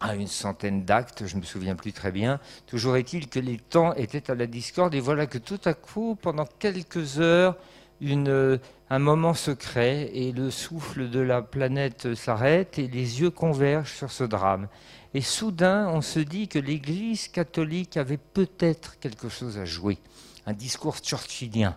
[0.00, 2.40] à une centaine d'actes, je ne me souviens plus très bien.
[2.66, 6.18] Toujours est-il que les temps étaient à la discorde et voilà que tout à coup,
[6.20, 7.56] pendant quelques heures,
[8.00, 8.58] une,
[8.90, 14.10] un moment secret et le souffle de la planète s'arrête et les yeux convergent sur
[14.10, 14.68] ce drame.
[15.14, 19.98] Et soudain, on se dit que l'Église catholique avait peut-être quelque chose à jouer,
[20.46, 21.76] un discours churchillien,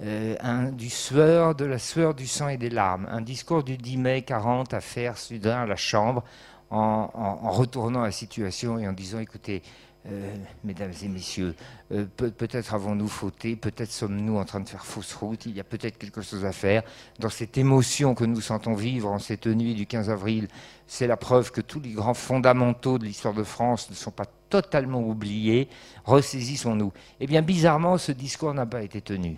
[0.00, 3.96] euh, un, du de la sueur, du sang et des larmes, un discours du 10
[3.96, 6.22] mai 40 à faire soudain à la Chambre
[6.70, 9.62] en, en retournant la situation et en disant écoutez,
[10.06, 10.34] euh,
[10.64, 11.54] mesdames et messieurs,
[11.92, 15.64] euh, peut-être avons-nous fauté, peut-être sommes-nous en train de faire fausse route, il y a
[15.64, 16.82] peut-être quelque chose à faire.
[17.18, 20.48] Dans cette émotion que nous sentons vivre en cette nuit du 15 avril,
[20.86, 24.26] c'est la preuve que tous les grands fondamentaux de l'histoire de France ne sont pas
[24.48, 25.68] totalement oubliés.
[26.04, 26.92] Ressaisissons-nous.
[27.20, 29.36] Eh bien, bizarrement, ce discours n'a pas été tenu.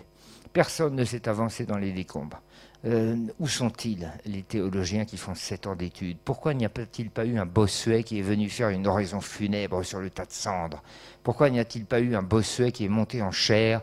[0.53, 2.41] Personne ne s'est avancé dans les décombres.
[2.83, 6.17] Euh, où sont-ils, les théologiens qui font sept ans d'études?
[6.25, 9.99] Pourquoi n'y a-t-il pas eu un Bossuet qui est venu faire une oraison funèbre sur
[9.99, 10.81] le tas de cendres?
[11.21, 13.81] Pourquoi n'y a-t-il pas eu un Bossuet qui est monté en chair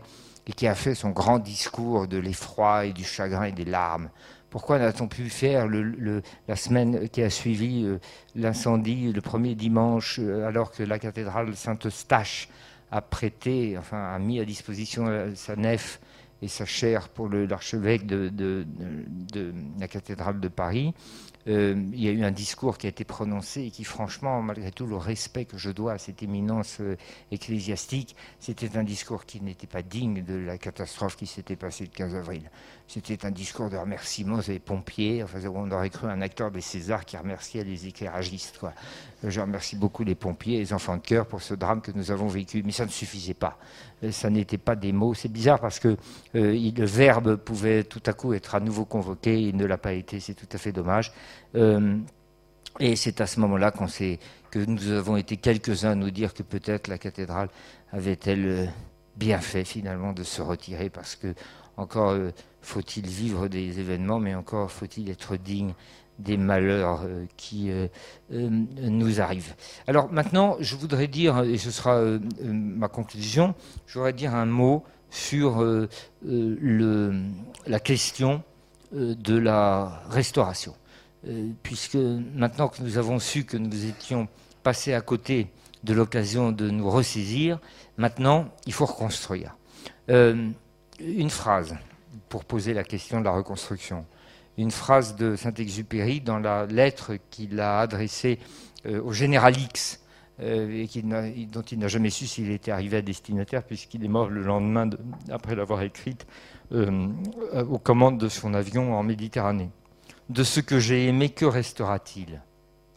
[0.48, 4.10] et qui a fait son grand discours de l'effroi et du chagrin et des larmes?
[4.50, 8.00] Pourquoi n'a-t-on pu faire la semaine qui a suivi euh,
[8.34, 12.48] l'incendie, le premier dimanche, euh, alors que la cathédrale Saint-Eustache
[12.90, 16.00] a prêté, enfin a mis à disposition sa nef
[16.42, 18.66] et sa chair pour l'archevêque de,
[19.78, 20.94] la cathédrale de Paris.
[21.46, 24.70] Euh, il y a eu un discours qui a été prononcé et qui, franchement, malgré
[24.70, 26.96] tout le respect que je dois à cette éminence euh,
[27.30, 31.90] ecclésiastique, c'était un discours qui n'était pas digne de la catastrophe qui s'était passée le
[31.90, 32.50] 15 avril.
[32.86, 35.22] C'était un discours de remerciement des pompiers.
[35.22, 38.60] Enfin, on aurait cru un acteur de César qui remerciait les éclairagistes.
[39.22, 42.10] Je remercie beaucoup les pompiers et les enfants de cœur pour ce drame que nous
[42.10, 42.62] avons vécu.
[42.62, 43.58] Mais ça ne suffisait pas.
[44.02, 45.14] Euh, ça n'était pas des mots.
[45.14, 45.96] C'est bizarre parce que
[46.34, 49.40] euh, le verbe pouvait tout à coup être à nouveau convoqué.
[49.40, 50.20] Il ne l'a pas été.
[50.20, 51.12] C'est tout à fait dommage.
[51.54, 51.96] Euh,
[52.80, 53.86] et c'est à ce moment-là qu'on
[54.50, 57.48] que nous avons été quelques-uns à nous dire que peut-être la cathédrale
[57.92, 58.72] avait-elle
[59.16, 61.34] bien fait finalement de se retirer parce que
[61.76, 62.16] encore
[62.62, 65.74] faut-il vivre des événements, mais encore faut-il être digne
[66.18, 67.86] des malheurs euh, qui euh,
[68.32, 69.54] euh, nous arrivent.
[69.86, 72.02] Alors maintenant, je voudrais dire, et ce sera
[72.42, 73.54] ma conclusion,
[73.86, 75.64] je voudrais dire un mot sur
[76.22, 78.42] la question
[78.92, 80.74] de la restauration.
[81.62, 84.28] puisque maintenant que nous avons su que nous étions
[84.62, 85.46] passés à côté
[85.82, 87.58] de l'occasion de nous ressaisir,
[87.96, 89.56] maintenant il faut reconstruire.
[90.08, 91.74] une phrase
[92.28, 94.04] pour poser la question de la reconstruction.
[94.58, 98.38] Une phrase de Saint-Exupéry dans la lettre qu'il a adressée
[98.84, 100.02] euh, au général X
[100.40, 100.88] et
[101.50, 104.88] dont il n'a jamais su s'il était arrivé à destinataire, puisqu'il est mort le lendemain,
[105.30, 106.28] après l'avoir écrite,
[106.70, 109.70] aux commandes de son avion en Méditerranée.
[110.28, 112.40] De ce que j'ai aimé, que restera-t-il?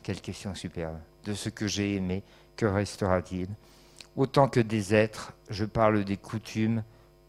[0.04, 1.00] Quelle question superbe.
[1.24, 2.22] De ce que j'ai aimé,
[2.56, 3.48] que restera-t-il?
[4.16, 6.84] Autant que des êtres, je parle des coutumes,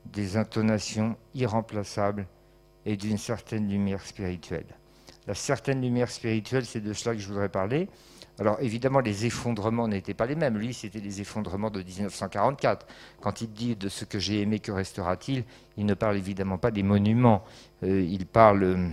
[0.05, 2.27] des intonations irremplaçables
[2.87, 4.67] et d'une certaine lumière spirituelle.
[5.27, 7.89] La certaine lumière spirituelle, c'est de cela que je voudrais parler.
[8.39, 10.57] Alors évidemment, les effondrements n'étaient pas les mêmes.
[10.57, 12.87] Lui, c'était les effondrements de 1944.
[13.21, 15.45] Quand il dit de ce que j'ai aimé, que restera-t-il
[15.77, 17.45] Il ne parle évidemment pas des monuments.
[17.85, 18.93] Euh, il parle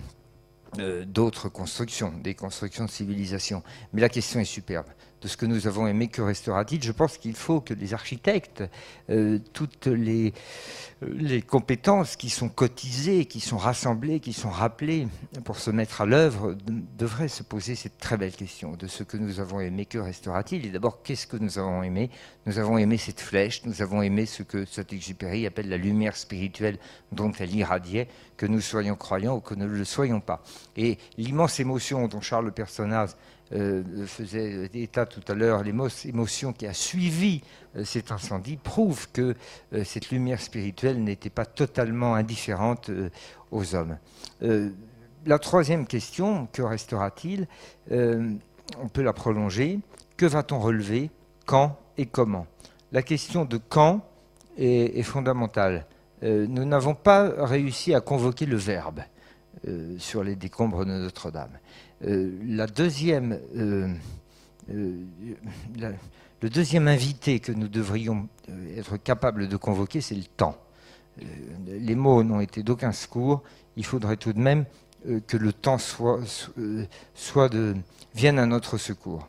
[0.77, 3.63] euh, d'autres constructions, des constructions de civilisation.
[3.93, 4.87] Mais la question est superbe
[5.21, 6.81] de ce que nous avons aimé, que restera-t-il.
[6.81, 8.63] Je pense qu'il faut que les architectes,
[9.09, 10.33] euh, toutes les,
[11.01, 15.07] les, compétences qui sont cotisées, qui sont rassemblées, qui sont rappelées
[15.43, 16.55] pour se mettre à l'œuvre,
[16.97, 20.65] devraient se poser cette très belle question de ce que nous avons aimé, que restera-t-il.
[20.65, 22.09] Et d'abord, qu'est-ce que nous avons aimé?
[22.45, 26.77] Nous avons aimé cette flèche, nous avons aimé ce que Saint-Exupéry appelle la lumière spirituelle
[27.11, 28.07] dont elle irradiait,
[28.37, 30.41] que nous soyons croyants ou que nous ne le soyons pas.
[30.77, 33.15] Et l'immense émotion dont Charles Personnaz
[33.51, 37.41] euh, faisait état tout à l'heure, l'émotion qui a suivi
[37.75, 39.33] euh, cet incendie prouve que
[39.73, 42.91] euh, cette lumière spirituelle n'était pas totalement indifférente
[43.51, 43.97] aux hommes.
[45.25, 47.47] la troisième question, que restera-t-il?
[47.89, 49.79] On peut la prolonger.
[50.15, 51.09] Que va-t-on relever?
[51.45, 52.45] Quand et comment?
[52.91, 54.05] La question de quand
[54.57, 55.87] est, est fondamentale.
[56.21, 59.01] nous n'avons pas réussi à convoquer le verbe
[59.97, 61.57] sur les décombres de Notre-Dame.
[62.05, 63.93] Euh, la deuxième, euh,
[64.71, 65.03] euh,
[66.41, 68.29] le deuxième invité que nous devrions
[68.77, 70.57] être capables de convoquer, c'est le temps.
[71.67, 73.43] les mots n'ont été d'aucun secours.
[73.75, 74.65] Il faudrait tout de même
[75.27, 75.77] que le temps
[78.15, 79.27] vienne à notre secours.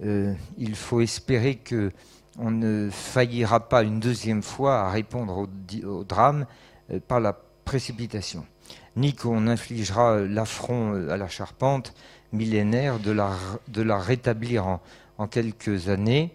[0.00, 1.90] il faut espérer que
[2.38, 5.48] on ne faillira pas une deuxième fois à répondre
[5.84, 6.46] au drame
[7.08, 7.32] par la
[7.64, 8.46] précipitation
[8.96, 11.94] ni qu'on infligera l'affront à la charpente
[12.32, 14.80] millénaire de la, rétablir
[15.18, 16.32] en, quelques années.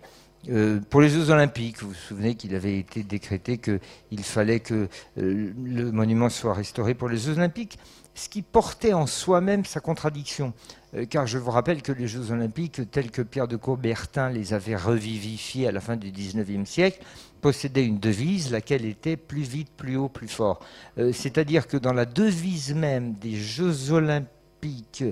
[0.49, 4.87] Euh, pour les Jeux Olympiques, vous vous souvenez qu'il avait été décrété qu'il fallait que
[5.17, 7.77] euh, le monument soit restauré pour les Jeux Olympiques,
[8.15, 10.53] ce qui portait en soi-même sa contradiction.
[10.95, 14.53] Euh, car je vous rappelle que les Jeux Olympiques, tels que Pierre de Coubertin les
[14.53, 16.99] avait revivifiés à la fin du XIXe siècle,
[17.37, 20.59] possédait une devise, laquelle était plus vite, plus haut, plus fort.
[20.97, 25.03] Euh, c'est-à-dire que dans la devise même des Jeux olympiques,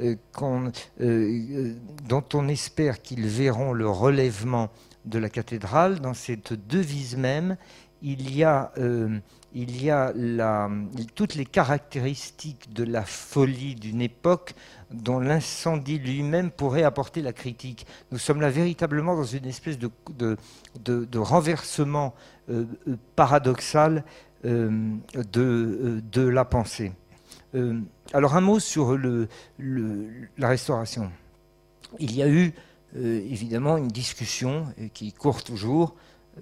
[0.00, 0.16] euh,
[1.00, 1.74] euh,
[2.08, 4.70] dont on espère qu'ils verront le relèvement
[5.04, 7.56] de la cathédrale, dans cette devise même,
[8.02, 8.72] il y a,
[9.54, 10.12] il y a
[11.14, 14.54] toutes les caractéristiques de la folie d'une époque
[14.92, 17.86] dont l'incendie lui-même pourrait apporter la critique.
[18.10, 22.14] Nous sommes là véritablement dans une espèce de, renversement
[22.50, 24.04] euh, euh, paradoxal
[24.44, 26.92] euh, de, la pensée.
[28.12, 28.98] alors un mot sur
[29.58, 31.10] la restauration.
[31.98, 32.52] Il y a eu
[32.96, 35.94] évidemment une discussion qui court toujours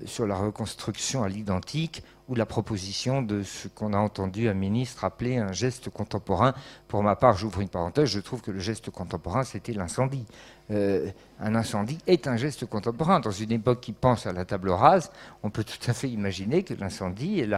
[0.05, 5.05] sur la reconstruction à l'identique ou la proposition de ce qu'on a entendu un ministre
[5.05, 6.55] appeler un geste contemporain.
[6.87, 10.25] Pour ma part, j'ouvre une parenthèse, je trouve que le geste contemporain, c'était l'incendie.
[10.71, 11.11] Euh,
[11.41, 13.19] un incendie est un geste contemporain.
[13.19, 15.11] Dans une époque qui pense à la table rase,
[15.43, 17.51] on peut tout à fait imaginer que l'incendie est,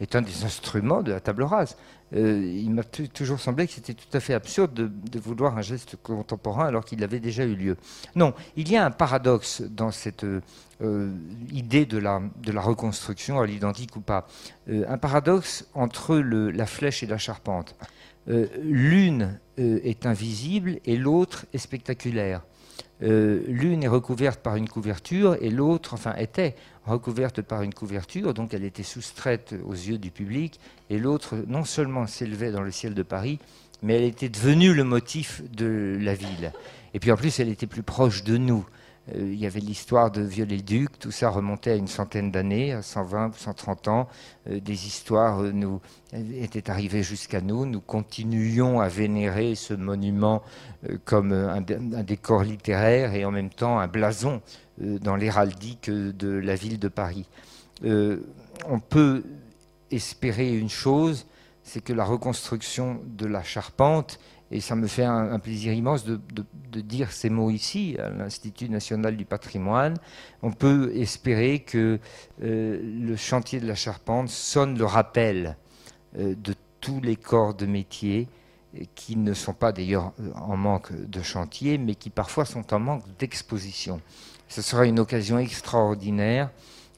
[0.00, 1.76] est un des instruments de la table rase.
[2.14, 5.96] Euh, il m'a toujours semblé que c'était tout à fait absurde de, vouloir un geste
[6.02, 7.76] contemporain alors qu'il avait déjà eu lieu.
[8.16, 11.12] Non, il y a un paradoxe dans cette euh,
[11.52, 12.20] idée de la,
[12.60, 14.26] reconstruction, à l'identique ou pas.
[14.68, 17.76] un paradoxe entre la flèche et la charpente.
[18.26, 22.42] L'une est invisible et l'autre est spectaculaire.
[23.02, 26.54] Euh, l'une est recouverte par une couverture et l'autre, enfin, était
[26.86, 30.60] recouverte par une couverture, donc elle était soustraite aux yeux du public,
[30.90, 33.38] et l'autre non seulement s'élevait dans le ciel de Paris,
[33.82, 36.52] mais elle était devenue le motif de la ville.
[36.92, 38.66] Et puis en plus, elle était plus proche de nous.
[39.14, 42.82] Euh, il y avait l'histoire de Viollet-le-Duc, tout ça remontait à une centaine d'années, à
[42.82, 44.08] 120, 130 ans.
[44.48, 45.80] Euh, des histoires euh, nous
[46.12, 47.66] étaient arrivées jusqu'à nous.
[47.66, 50.42] Nous continuions à vénérer ce monument
[51.04, 54.40] comme un, décor littéraire et en même temps un blason
[54.78, 57.28] dans l'héraldique de la ville de Paris.
[57.84, 59.22] on peut
[59.90, 61.26] espérer une chose,
[61.62, 64.18] c'est que la reconstruction de la charpente
[64.50, 66.20] et ça me fait un, plaisir immense de,
[66.80, 69.96] dire ces mots ici, à l'Institut national du patrimoine.
[70.42, 72.00] On peut espérer que
[72.42, 75.56] euh, le chantier de la charpente sonne le rappel
[76.18, 78.28] euh, de tous les corps de métier
[78.94, 83.02] qui ne sont pas d'ailleurs en manque de chantier, mais qui parfois sont en manque
[83.18, 84.00] d'exposition.
[84.48, 86.50] ce sera une occasion extraordinaire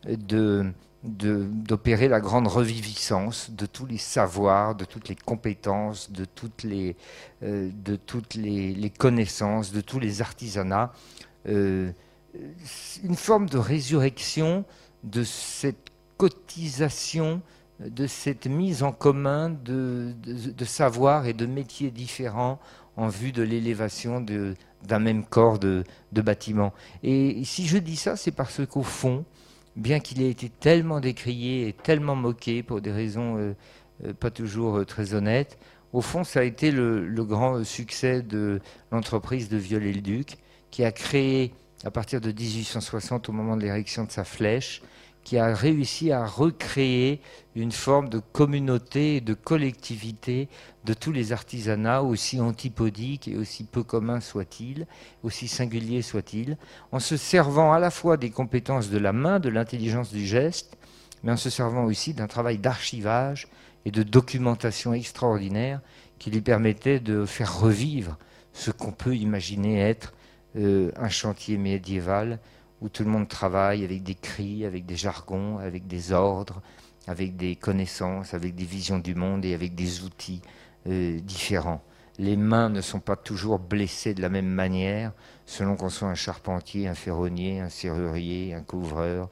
[0.07, 0.71] de
[1.03, 6.97] d'opérer la grande reviviscence de tous les savoirs, de toutes les compétences, de toutes les,
[7.43, 10.93] euh, de toutes les, connaissances, de tous les artisanats.
[11.49, 11.91] Euh,
[13.03, 14.65] une forme de résurrection
[15.03, 17.43] de cette cotisation,
[17.81, 22.61] de cette mise en commun de, de, savoirs et de métiers différents
[22.97, 24.25] en vue de l'élévation
[24.85, 25.83] d'un même corps de,
[26.13, 26.73] de bâtiment.
[27.03, 29.25] Et si je dis ça, c'est parce qu'au fond,
[29.77, 33.55] bien qu'il ait été tellement décrié et tellement moqué pour des raisons euh,
[34.05, 35.59] euh, pas toujours euh, très honnêtes,
[35.93, 38.61] au fond, ça a été le, grand succès de
[38.91, 40.39] l'entreprise de Viollet-le-Duc,
[40.71, 41.53] qui a créé,
[41.85, 44.81] à partir de 1860, au moment de l'érection de sa flèche,
[45.25, 47.21] qui a réussi à recréer
[47.55, 50.49] une forme de communauté et de collectivité
[50.85, 54.87] de tous les artisanats, aussi antipodiques et aussi peu communs soient-ils,
[55.23, 56.57] aussi singuliers soient-ils,
[56.91, 60.77] en se servant à la fois des compétences de la main, de l'intelligence du geste,
[61.23, 63.49] mais en se servant aussi d'un travail d'archivage
[63.85, 65.81] et de documentation extraordinaire
[66.19, 68.17] qui lui permettait de faire revivre
[68.53, 70.13] ce qu'on peut imaginer être
[70.57, 72.39] euh, un chantier médiéval
[72.83, 76.61] où tout le monde travaille avec des cris, avec des jargons, avec des ordres,
[77.07, 80.43] avec des connaissances, avec des visions du monde et avec des outils
[80.89, 81.83] euh, différents.
[82.19, 85.13] Les mains ne sont pas toujours blessées de la même manière,
[85.47, 89.29] selon qu'on soit un charpentier, un ferronnier, un serrurier, un couvreur,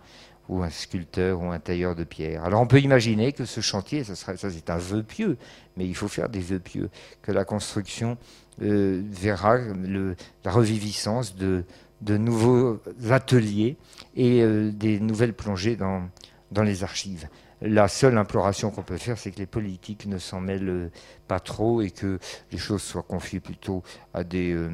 [0.48, 2.44] ou un sculpteur ou un tailleur de pierre.
[2.44, 5.38] Alors on peut imaginer que ce chantier, ça, c'est un vœu pieux,
[5.76, 6.90] mais il faut faire des vœux pieux,
[7.22, 8.16] que la construction
[8.61, 11.64] euh, verra la reviviscence de,
[12.01, 12.80] de nouveaux
[13.11, 13.76] ateliers
[14.16, 16.09] et euh, des nouvelles plongées dans,
[16.51, 17.28] dans les archives.
[17.62, 20.90] La seule imploration qu'on peut faire, c'est que les politiques ne s'en mêlent euh,
[21.28, 22.18] pas trop et que
[22.53, 23.82] les choses soient confiées plutôt
[24.14, 24.70] à des, euh,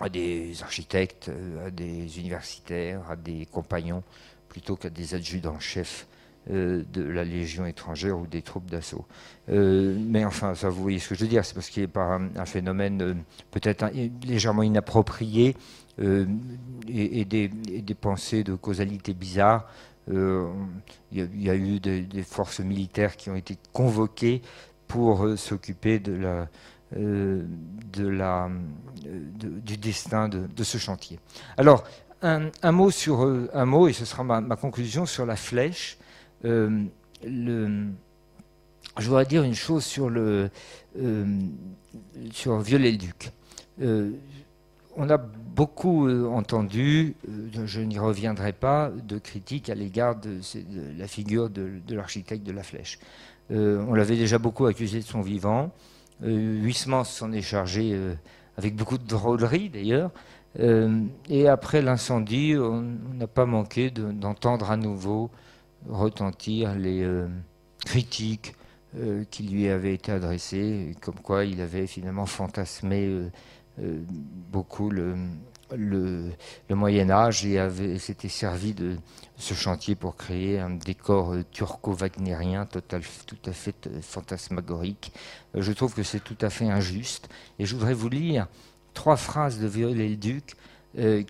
[0.00, 1.30] à des architectes,
[1.66, 4.04] à des universitaires, à des compagnons,
[4.48, 6.06] plutôt qu'à des adjudants-chefs
[6.50, 9.04] de la Légion étrangère ou des troupes d'assaut.
[9.48, 12.18] mais enfin, ça, vous voyez ce que je veux dire, c'est parce qu'il est pas
[12.36, 13.84] un, phénomène peut-être
[14.24, 15.54] légèrement inapproprié
[16.00, 16.26] euh,
[16.88, 17.50] et, des,
[17.94, 19.66] pensées de causalité bizarre.
[20.10, 20.46] Euh,
[21.12, 24.40] il y, a eu des, forces militaires qui ont été convoquées
[24.86, 26.16] pour euh, s'occuper du
[29.76, 31.18] destin de, ce chantier.
[31.56, 31.84] Alors,
[32.22, 33.20] un, mot sur
[33.52, 35.98] un mot, et ce sera ma, conclusion sur la flèche.
[36.42, 36.88] je
[38.98, 40.50] voudrais dire une chose sur le
[42.32, 43.32] sur Viollet-le-Duc
[44.98, 50.40] on a beaucoup euh, entendu, euh, je n'y reviendrai pas, de critiques à l'égard de,
[50.98, 52.98] la figure de, l'architecte de la flèche.
[53.50, 55.70] Euh, on l'avait déjà beaucoup accusé de son vivant.
[56.20, 57.96] Huysmans s'en est chargé
[58.56, 60.10] avec beaucoup de drôlerie d'ailleurs.
[61.28, 62.82] et après l'incendie, on
[63.14, 65.30] n'a pas manqué d'entendre à nouveau
[65.88, 67.08] retentir les
[67.86, 68.56] critiques
[69.30, 73.30] qui lui avaient été adressées, comme quoi il avait finalement fantasmé euh,
[74.50, 75.14] beaucoup le,
[76.70, 78.96] Moyen Âge et s'était servi de
[79.36, 85.12] ce chantier pour créer un décor euh, turco-wagnérien tout à fait euh, fantasmagorique.
[85.54, 87.28] Je trouve que c'est tout à fait injuste.
[87.58, 88.48] Et je voudrais vous lire
[88.94, 90.56] trois phrases de Viollet-le-Duc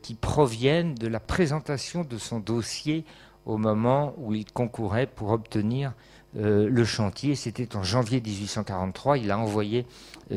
[0.00, 3.04] qui proviennent de la présentation de son dossier
[3.44, 5.92] au moment où il concourait pour obtenir
[6.34, 7.34] le chantier.
[7.34, 9.18] C'était en janvier 1843.
[9.18, 9.86] Il a envoyé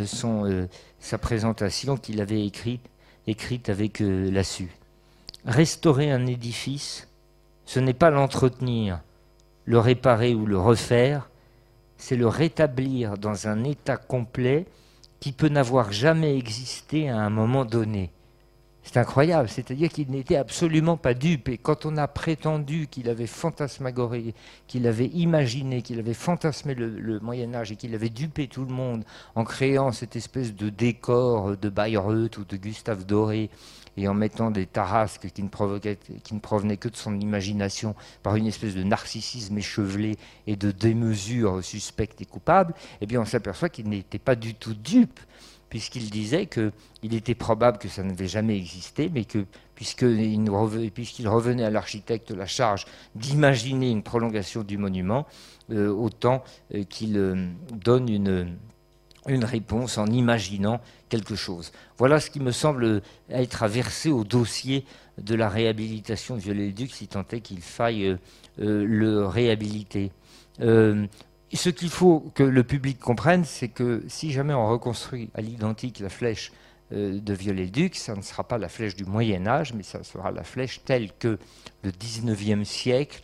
[0.06, 0.68] son
[1.02, 2.86] sa présentation qu'il avait écrite,
[3.28, 4.70] écrite avec euh, Lassu.
[5.46, 7.08] Restaurer un édifice,
[7.66, 9.02] ce n'est pas l'entretenir,
[9.66, 11.30] le réparer ou le refaire,
[11.98, 14.66] c'est le rétablir dans un état complet
[15.20, 18.12] qui peut n'avoir jamais existé à un moment donné.
[18.84, 21.50] C'est incroyable, c'est-à-dire qu'il n'était absolument pas dupe.
[21.50, 24.34] Et quand on a prétendu qu'il avait fantasmagoré,
[24.68, 28.74] qu'il avait imaginé, qu'il avait fantasmé le, Moyen Âge et qu'il avait dupé tout le
[28.74, 29.04] monde
[29.36, 33.52] en créant cette espèce de décor de Bayreuth ou de Gustave Doré
[33.98, 38.36] et en mettant des tarasques qui ne, qui ne provenaient que de son imagination par
[38.36, 40.18] une espèce de narcissisme échevelé
[40.48, 44.74] et de démesure suspecte et coupable, eh bien on s'aperçoit qu'il n'était pas du tout
[44.74, 45.20] dupe
[45.72, 51.70] puisqu'il disait qu'il était probable que ça n'avait jamais existé, mais que puisqu'il revenait à
[51.70, 55.26] l'architecte la charge d'imaginer une prolongation du monument,
[55.72, 56.44] euh, autant
[56.76, 58.58] euh, qu'il euh, donne une,
[59.46, 61.72] réponse en imaginant quelque chose.
[61.98, 64.84] Voilà ce qui me semble être à verser au dossier
[65.20, 68.18] de la réhabilitation de Viollet-le-Duc, si tant est qu'il faille
[68.58, 70.12] le réhabiliter
[71.54, 76.00] ce qu'il faut que le public comprenne, c'est que si jamais on reconstruit à l'identique
[76.00, 76.52] la flèche
[76.92, 80.44] de Viollet-le-Duc, ça ne sera pas la flèche du Moyen Âge, mais ça sera la
[80.44, 81.40] flèche telle que
[81.84, 83.22] le XIXe siècle,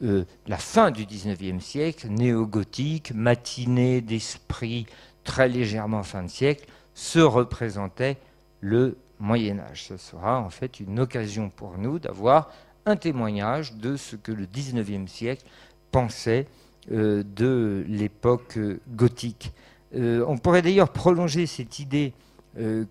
[0.00, 4.86] la fin du XIXe siècle, néo-gothique, matinée d'esprit
[5.24, 8.18] très légèrement fin de siècle, se représentait
[8.60, 9.84] le Moyen Âge.
[9.84, 12.50] Ce sera en fait une occasion pour nous d'avoir
[12.84, 15.44] un témoignage de ce que le XIXe siècle
[15.90, 19.52] pensait euh, de l'époque euh, gothique.
[19.94, 22.12] Euh, on pourrait d'ailleurs prolonger cette idée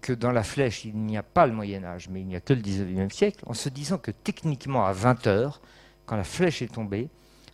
[0.01, 2.39] que dans la flèche, il n'y a pas le Moyen Âge, mais il n'y a
[2.39, 5.59] que le XIXe siècle, en se disant que techniquement, à 20 heures,
[6.05, 7.09] quand la flèche est tombée,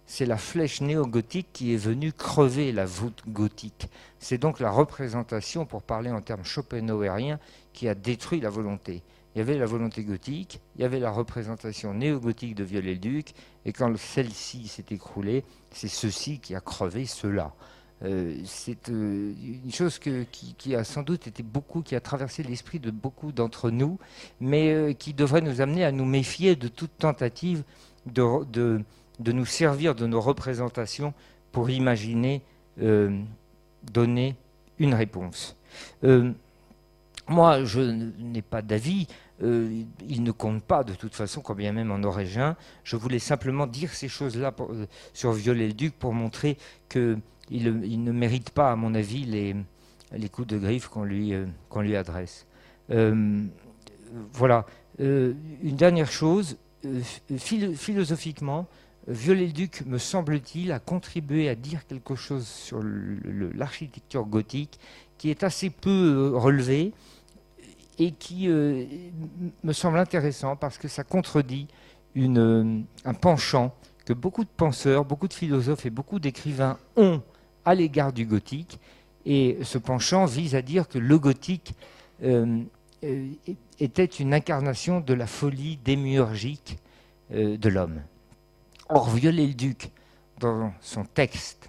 [0.06, 3.88] c'est la flèche néo-gothique qui est venue crever la voûte gothique.
[4.20, 7.40] C'est donc la représentation, pour parler en termes schopenhaueriens,
[7.72, 9.04] qui a détruit la volonté.
[9.36, 13.34] Il y avait la volonté gothique, il y avait la représentation néo-gothique de Viollet-le-Duc,
[13.66, 17.54] et quand celle-ci s'est écroulée, c'est ceci qui a crevé cela.
[18.04, 22.80] Euh, c'est euh, une chose qui, a sans doute été beaucoup, qui a traversé l'esprit
[22.80, 24.00] de beaucoup d'entre nous,
[24.40, 27.64] mais euh, qui devrait nous amener à nous méfier de toute tentative
[28.08, 28.84] de,
[29.20, 31.14] nous servir de nos représentations
[31.52, 32.42] pour imaginer
[33.94, 34.36] donner
[34.80, 35.56] une réponse.
[37.32, 39.08] Moi, je n'ai pas d'avis.
[39.42, 42.56] il ne compte pas de toute façon, quand bien même en un.
[42.84, 44.54] Je voulais simplement dire ces choses-là
[45.14, 46.58] sur Viollet-le-Duc pour montrer
[46.90, 47.18] que
[47.52, 49.56] il, ne mérite pas, à mon avis, les,
[50.30, 52.48] coups de griffe qu'on lui, euh, adresse.
[52.92, 53.44] Euh,
[54.34, 54.66] voilà.
[55.00, 56.58] Euh, une dernière chose,
[57.38, 58.68] philosophiquement,
[59.08, 64.80] Viollet-le-Duc, me semble-t-il, a contribué à dire quelque chose sur l'architecture gothique
[65.18, 66.94] qui est assez peu relevé
[68.04, 71.68] et qui me semble intéressant parce que ça contredit
[72.16, 73.74] une, un penchant
[74.06, 77.22] que beaucoup de penseurs, beaucoup de philosophes et beaucoup d'écrivains ont
[77.66, 78.80] à l'égard du gothique.
[79.26, 81.76] Et ce penchant vise à dire que le gothique
[82.24, 82.64] euh,
[83.04, 83.28] euh,
[83.80, 86.80] était une incarnation de la folie démiurgique
[87.34, 88.02] euh, de l'homme.
[88.90, 89.92] Or, Viollet-le-Duc,
[90.40, 91.68] dans son texte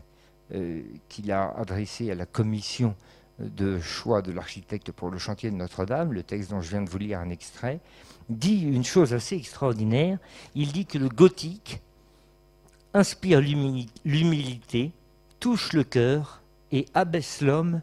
[1.08, 2.94] qu'il a adressé à la commission
[3.42, 6.88] de choix de l'architecte pour le chantier de Notre-Dame, le texte dont je viens de
[6.88, 7.80] vous lire un extrait,
[8.28, 10.18] dit une chose assez extraordinaire.
[10.54, 11.80] Il dit que le gothique
[12.94, 14.92] inspire l'humilité,
[15.40, 17.82] touche le cœur et abaisse l'homme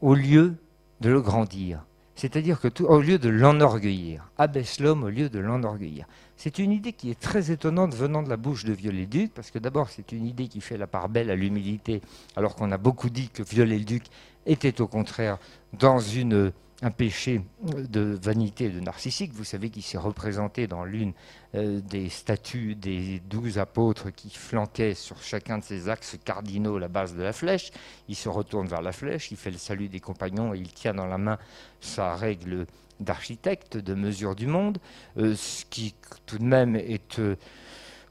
[0.00, 0.56] au lieu
[1.00, 1.84] de le grandir.
[2.16, 6.06] C'est-à-dire que au lieu de l'enorgueillir, abaisse l'homme au lieu de l'enorgueillir.
[6.36, 9.58] C'est une idée qui est très étonnante venant de la bouche de Viollet-le-Duc, parce que
[9.60, 12.00] d'abord c'est une idée qui fait la part belle à l'humilité,
[12.34, 14.04] alors qu'on a beaucoup dit que Viollet-le-Duc
[14.48, 15.38] était au contraire
[15.72, 19.32] dans une un péché de vanité de narcissique.
[19.32, 21.12] Vous savez qu'il s'est représenté dans l'une
[21.56, 26.86] euh, des statues des douze apôtres qui flanquaient sur chacun de ces axes cardinaux la
[26.86, 27.72] base de la flèche.
[28.08, 30.94] Il se retourne vers la flèche, il fait le salut des compagnons et il tient
[30.94, 31.38] dans la main
[31.80, 32.66] sa règle
[33.00, 34.78] d'architecte, de mesure du monde,
[35.16, 35.94] euh, ce qui
[36.26, 37.18] tout de même est...
[37.18, 37.36] Euh,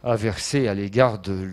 [0.04, 1.50] verser à l'égard de,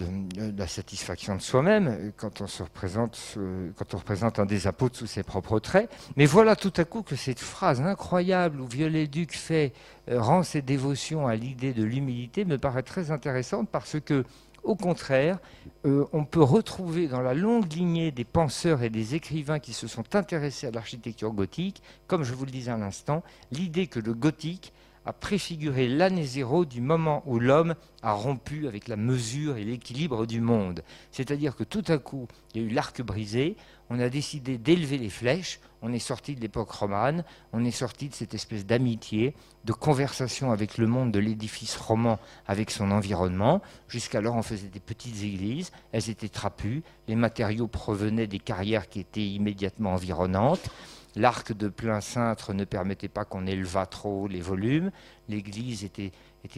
[0.57, 3.39] la satisfaction de soi-même quand on se représente,
[3.77, 5.91] quand on représente un des apôtres sous ses propres traits.
[6.17, 9.73] Mais voilà tout à coup que cette phrase incroyable où Viollet-Duc fait
[10.09, 14.25] euh, rend ses dévotions à l'idée de l'humilité me paraît très intéressante parce que
[14.63, 15.39] au contraire,
[15.85, 19.87] euh, on peut retrouver dans la longue lignée des penseurs et des écrivains qui se
[19.87, 23.23] sont intéressés à l'architecture gothique, comme je vous le disais à l'instant,
[23.53, 24.73] l'idée que le gothique
[25.07, 30.27] a préfiguré l'année zéro du moment où l'homme a rompu avec la mesure et l'équilibre
[30.27, 30.83] du monde.
[31.11, 33.57] C'est-à-dire que tout à coup, il y a eu l'arc brisé,
[33.91, 38.09] on a décidé d'élever les flèches, on est sorti de l'époque romane, on est sorti
[38.09, 39.35] de cette espèce d'amitié,
[39.65, 43.61] de conversation avec le monde de l'édifice roman, avec son environnement.
[43.89, 49.01] Jusqu'alors, on faisait des petites églises, elles étaient trapues, les matériaux provenaient des carrières qui
[49.01, 50.71] étaient immédiatement environnantes.
[51.17, 54.91] L'arc de plein cintre ne permettait pas qu'on élevât trop les volumes.
[55.29, 56.13] L'église était,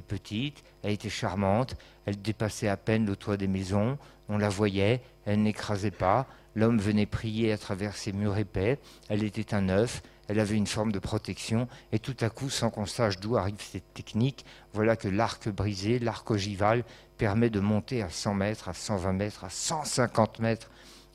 [0.09, 1.77] petite, elle était charmante,
[2.07, 3.99] elle dépassait à peine le toit des maisons,
[4.29, 8.79] on la voyait, elle n'écrasait pas, l'homme venait prier à travers ses murs épais,
[9.09, 12.71] elle était un œuf, elle avait une forme de protection, et tout à coup, sans
[12.71, 16.85] qu'on sache d'où arrive cette technique, voilà que l'arc brisé, l'arc ogival,
[17.19, 20.71] permet de monter à 100 mètres, à 120 mètres, à 150 mètres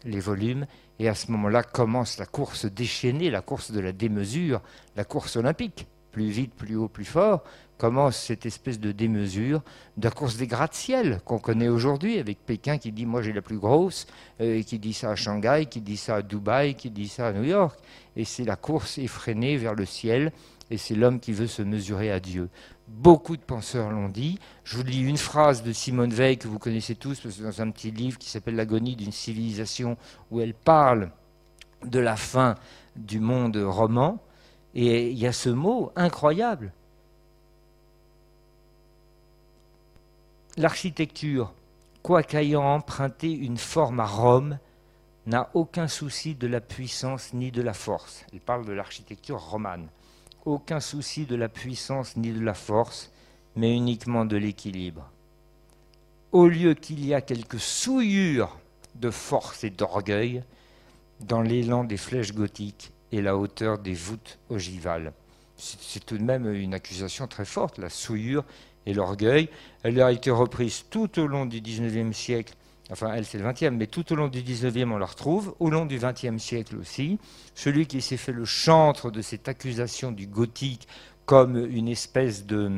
[0.06, 0.66] les volumes,
[1.02, 4.62] et à ce moment-là commence la course déchaînée, la course de la démesure,
[4.96, 5.88] la course olympique.
[6.12, 7.44] Plus vite, plus haut, plus fort,
[7.80, 9.64] commence cette espèce de démesure,
[9.98, 13.42] de la course des gratte-ciel qu'on connaît aujourd'hui, avec Pékin qui dit Moi j'ai la
[13.42, 14.06] plus grosse,
[14.42, 17.34] euh, qui dit ça à Shanghai, qui dit ça à Dubaï, qui dit ça à
[17.34, 17.80] New York.
[18.16, 20.32] Et c'est la course effrénée vers le ciel,
[20.70, 22.50] et c'est l'homme qui veut se mesurer à Dieu.
[22.92, 24.38] Beaucoup de penseurs l'ont dit.
[24.66, 27.90] Je vous lis une phrase de Simone Veil que vous connaissez tous, dans un petit
[27.90, 29.98] livre qui s'appelle L'agonie d'une civilisation,
[30.30, 31.10] où elle parle
[31.86, 32.56] de la fin
[32.98, 34.20] du monde roman.
[34.76, 36.74] Et il y a ce mot incroyable.
[40.58, 41.54] L'architecture,
[42.04, 44.60] quoiqu'ayant emprunté une forme à Rome,
[45.28, 48.26] n'a aucun souci de la puissance ni de la force.
[48.34, 49.88] Elle parle de l'architecture romane.
[50.46, 53.12] Aucun souci de la puissance ni de la force,
[53.56, 55.08] mais uniquement de l'équilibre.
[56.32, 58.58] Au lieu qu'il y a quelques souillures
[58.96, 60.44] de force et d'orgueil
[61.20, 65.14] dans l'élan des flèches gothiques et la hauteur des voûtes ogivales.
[65.58, 68.44] C'est tout de même une accusation très forte, la souillure
[68.88, 69.48] et l'orgueil.
[69.84, 72.56] Elle a été reprise tout au long du XIXe siècle
[72.92, 75.70] enfin elle c'est le 20e, mais tout au long du 19e on la retrouve, au
[75.70, 77.20] long du 20e siècle aussi.
[77.56, 80.88] Celui qui s'est fait le chantre de cette accusation du gothique
[81.26, 82.72] comme une espèce de,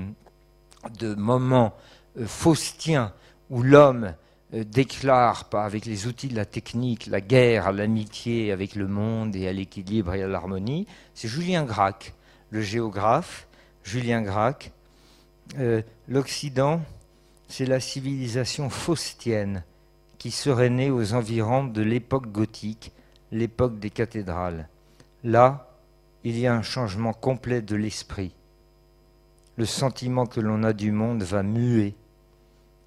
[1.17, 1.73] moment
[2.19, 3.13] euh, faustien
[3.49, 4.13] où l'homme
[4.53, 9.35] euh, déclare, avec les outils de la technique, la guerre à l'amitié avec le monde
[9.35, 10.85] et à l'équilibre et à l'harmonie,
[11.15, 12.13] c'est Julien Gracq,
[12.51, 13.47] le géographe,
[13.83, 14.71] Julien Gracq.
[15.57, 16.81] Euh, L'Occident,
[17.47, 19.63] c'est la civilisation faustienne
[20.23, 22.93] qui serait né aux environs de l'époque gothique,
[23.33, 24.69] l'époque des cathédrales.
[25.25, 25.69] Là,
[26.23, 28.33] il y a un changement complet de l'esprit.
[29.57, 31.93] Le sentiment que l'on a du monde va muer.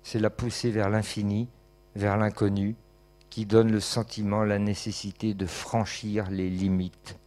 [0.02, 1.46] C'est la poussée vers l'infini,
[1.94, 2.74] vers l'inconnu,
[3.28, 7.18] qui donne le sentiment, la nécessité de franchir les limites.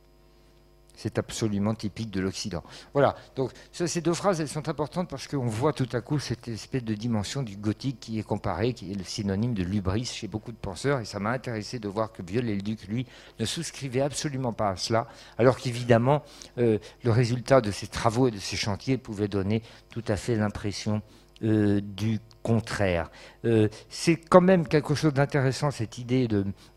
[1.01, 2.61] C'est absolument typique de l'Occident.
[2.91, 6.49] Voilà, donc ces deux phrases, elles sont importantes parce qu'on voit tout à coup cette
[6.49, 10.27] espèce de dimension du gothique qui est comparée, qui est le synonyme de lubris chez
[10.27, 13.05] beaucoup de penseurs, et ça m'a intéressé de voir que Viollet-le-Duc, lui,
[13.39, 16.21] ne souscrivait absolument pas à cela, alors qu'évidemment,
[16.57, 20.35] euh, le résultat de ses travaux et de ses chantiers pouvait donner tout à fait
[20.35, 21.01] l'impression
[21.41, 23.09] euh, du contraire.
[23.45, 26.27] Euh, c'est quand même quelque chose d'intéressant, cette idée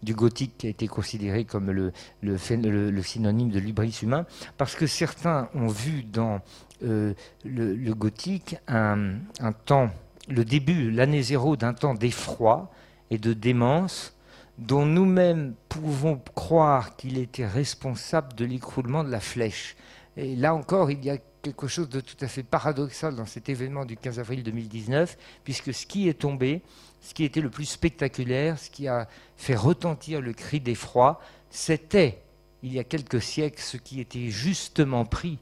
[0.03, 1.93] du gothique qui a été considéré comme le,
[3.03, 4.27] synonyme de l'ubris humain,
[4.59, 6.41] parce que certains ont vu dans
[6.85, 9.91] euh, le, gothique un, un, temps,
[10.29, 12.71] le début, l'année zéro d'un temps d'effroi
[13.11, 14.17] et de démence,
[14.59, 19.77] dont nous-mêmes pouvons croire qu'il était responsable de l'écroulement de la flèche.
[20.17, 23.49] Et là encore, il y a quelque chose de tout à fait paradoxal dans cet
[23.49, 26.63] événement du 15 avril 2019, puisque ce qui est tombé,
[27.01, 31.21] ce qui était le plus spectaculaire, ce qui a fait retentir le cri d'effroi,
[31.51, 32.23] c'était,
[32.63, 35.39] il y a quelques siècles, ce qui était justement pris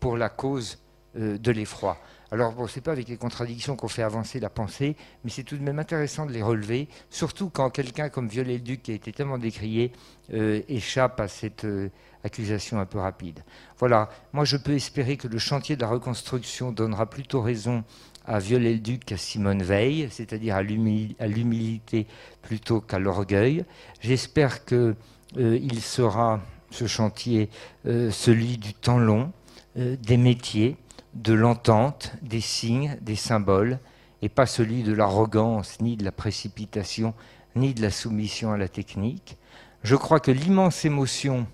[0.00, 0.78] pour la cause
[1.16, 1.98] de l'effroi.
[2.30, 5.44] Alors, bon, ce n'est pas avec les contradictions qu'on fait avancer la pensée, mais c'est
[5.44, 9.12] tout de même intéressant de les relever, surtout quand quelqu'un comme Viollet-le-Duc, qui a été
[9.12, 9.92] tellement décrié,
[10.32, 11.90] euh, échappe à cette, euh,
[12.24, 13.44] accusation un peu rapide.
[13.78, 17.84] Voilà, moi je peux espérer que le chantier de la reconstruction donnera plutôt raison
[18.26, 22.06] à Viollet-le-Duc qu'à Simone Veil, c'est-à-dire à l'humilité
[22.40, 23.64] plutôt qu'à l'orgueil.
[24.00, 24.96] J'espère qu'il
[25.36, 26.40] euh, sera,
[26.70, 27.50] ce chantier,
[27.86, 29.30] euh, celui du temps long,
[29.76, 30.76] euh, des métiers,
[31.14, 33.78] de l'entente, des signes, des symboles,
[34.22, 37.14] et pas celui de l'arrogance, ni de la précipitation,
[37.56, 39.36] ni de la soumission à la technique.
[39.82, 41.46] Je crois que l'immense émotion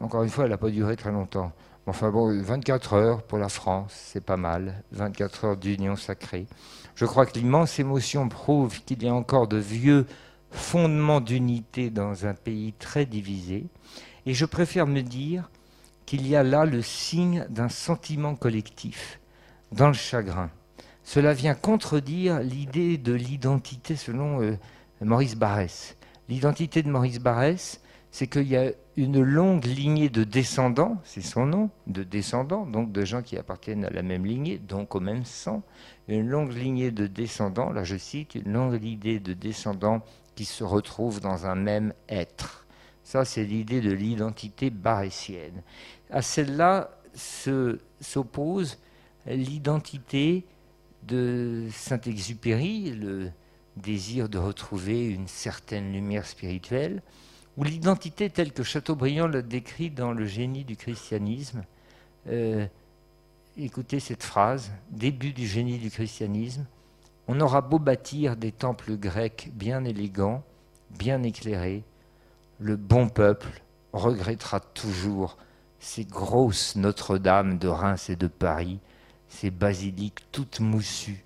[0.00, 1.52] encore une fois, elle n'a pas duré très longtemps.
[1.86, 4.84] Enfin bon, 24 heures pour la France, c'est pas mal.
[4.92, 6.46] 24 heures d'union sacrée.
[6.94, 10.06] Je crois que l'immense émotion prouve qu'il y a encore de vieux
[10.50, 13.66] fondements d'unité dans un pays très divisé.
[14.26, 15.50] Et je préfère me dire
[16.08, 19.20] qu'il y a là le signe d'un sentiment collectif,
[19.72, 20.50] dans le chagrin.
[21.04, 24.56] Cela vient contredire l'idée de l'identité selon euh,
[25.02, 25.98] Maurice Barrès.
[26.30, 31.44] L'identité de Maurice Barrès, c'est qu'il y a une longue lignée de descendants, c'est son
[31.44, 35.26] nom, de descendants, donc de gens qui appartiennent à la même lignée, donc au même
[35.26, 35.62] sang,
[36.08, 40.00] une longue lignée de descendants, là je cite, une longue lignée de descendants
[40.36, 42.64] qui se retrouvent dans un même être.
[43.08, 45.62] Ça, c'est l'idée de l'identité barétienne.
[46.10, 46.90] À celle-là
[48.00, 48.78] s'oppose
[49.26, 50.46] l'identité
[51.06, 53.30] de Saint-Exupéry, le
[53.76, 57.02] désir de retrouver une certaine lumière spirituelle,
[57.56, 61.64] ou l'identité telle que Chateaubriand l'a décrit dans Le génie du christianisme.
[62.28, 62.66] Euh,
[63.56, 66.66] écoutez cette phrase, début du génie du christianisme.
[67.26, 70.44] On aura beau bâtir des temples grecs bien élégants,
[70.90, 71.84] bien éclairés,
[72.58, 73.62] le bon peuple
[73.92, 75.36] regrettera toujours
[75.80, 78.78] ces grosses Notre-Dame de Reims et de Paris,
[79.28, 81.24] ces basiliques toutes moussues,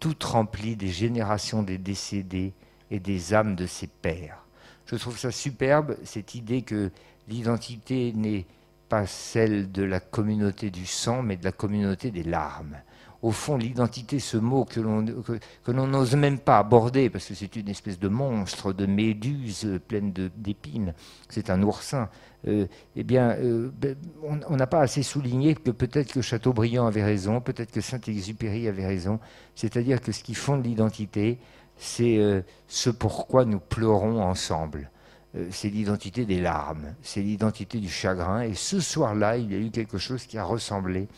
[0.00, 2.52] toutes remplies des générations des décédés
[2.90, 4.44] et des âmes de ses pères.
[4.86, 6.90] Je trouve ça superbe, cette idée que
[7.28, 8.46] l'identité n'est
[8.88, 12.78] pas celle de la communauté du sang, mais de la communauté des larmes.
[13.20, 17.68] Au fond, l'identité, ce mot que l'on n'ose même pas aborder, parce que c'est une
[17.68, 20.94] espèce de monstre, de méduse pleine d'épines,
[21.28, 22.08] c'est un oursin,
[22.46, 27.02] euh, eh bien, euh, ben, on n'a pas assez souligné que peut-être que Chateaubriand avait
[27.02, 29.18] raison, peut-être que Saint-Exupéry avait raison,
[29.56, 31.38] c'est-à-dire que ce qui fonde l'identité,
[31.76, 34.90] c'est euh, ce pourquoi nous pleurons ensemble.
[35.50, 39.70] c'est l'identité des larmes, c'est l'identité du chagrin, et ce soir-là, il y a eu
[39.70, 41.08] quelque chose qui a ressemblé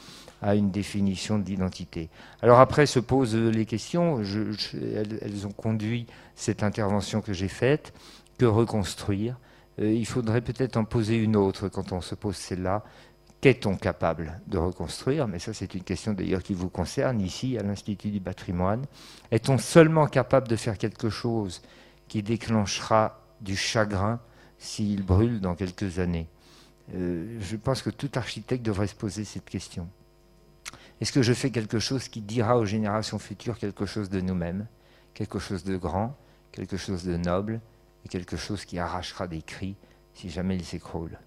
[0.42, 2.08] à une définition d'identité.
[2.42, 7.92] Alors après se posent les questions, elles, ont conduit cette intervention que j'ai faite,
[8.38, 9.38] que reconstruire?
[9.80, 12.82] Euh, Il faudrait peut-être en poser une autre quand on se pose celle-là.
[13.40, 15.26] Qu'est-on capable de reconstruire?
[15.26, 18.84] Mais ça, c'est une question d'ailleurs qui vous concerne ici à l'Institut du patrimoine.
[19.30, 21.62] Est-on seulement capable de faire quelque chose
[22.08, 24.20] qui déclenchera du chagrin
[24.58, 26.28] s'il brûle dans quelques années?
[26.94, 29.88] Euh, Je pense que tout architecte devrait se poser cette question.
[31.00, 34.66] Est-ce que je fais quelque chose qui dira aux générations futures quelque chose de nous-mêmes,
[35.14, 36.16] quelque chose de grand,
[36.52, 37.60] quelque chose de noble,
[38.08, 39.76] quelque chose qui arrachera des cris
[40.14, 41.18] si jamais il s'écroule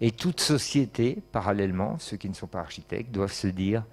[0.00, 3.84] Et toute société, parallèlement, ceux qui ne sont pas architectes, doivent se dire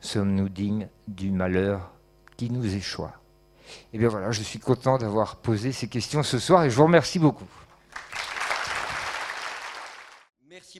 [0.00, 1.92] sommes-nous dignes du malheur
[2.36, 3.12] qui nous échoua
[3.68, 6.76] Et eh bien voilà, je suis content d'avoir posé ces questions ce soir et je
[6.76, 7.48] vous remercie beaucoup.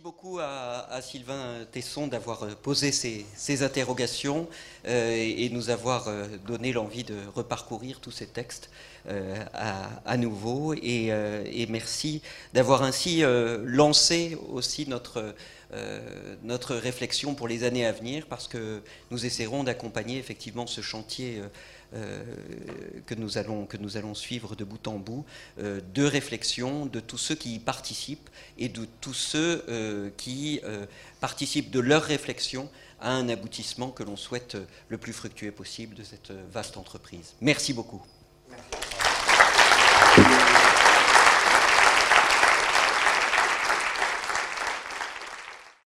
[0.02, 4.48] Beaucoup à, Sylvain Tesson d'avoir euh, posé ces, interrogations
[4.86, 8.70] euh, et, nous avoir euh, donné l'envie de reparcourir tous ces textes
[9.54, 10.74] à, nouveau.
[10.74, 12.22] Et, merci
[12.52, 13.22] d'avoir ainsi
[13.64, 15.34] lancé aussi notre,
[16.42, 21.40] notre réflexion pour les années à venir parce que nous essaierons d'accompagner effectivement ce chantier
[21.94, 22.22] euh,
[23.06, 25.24] que, nous allons, que nous allons suivre de bout en bout,
[25.58, 28.28] euh, de réflexion de tous ceux qui y participent
[28.58, 30.60] et de tous ceux euh, qui
[31.20, 32.68] participent de leur réflexion
[33.00, 34.56] à un aboutissement que l'on souhaite
[34.88, 37.34] le plus fructueux possible de cette vaste entreprise.
[37.40, 38.02] Merci beaucoup.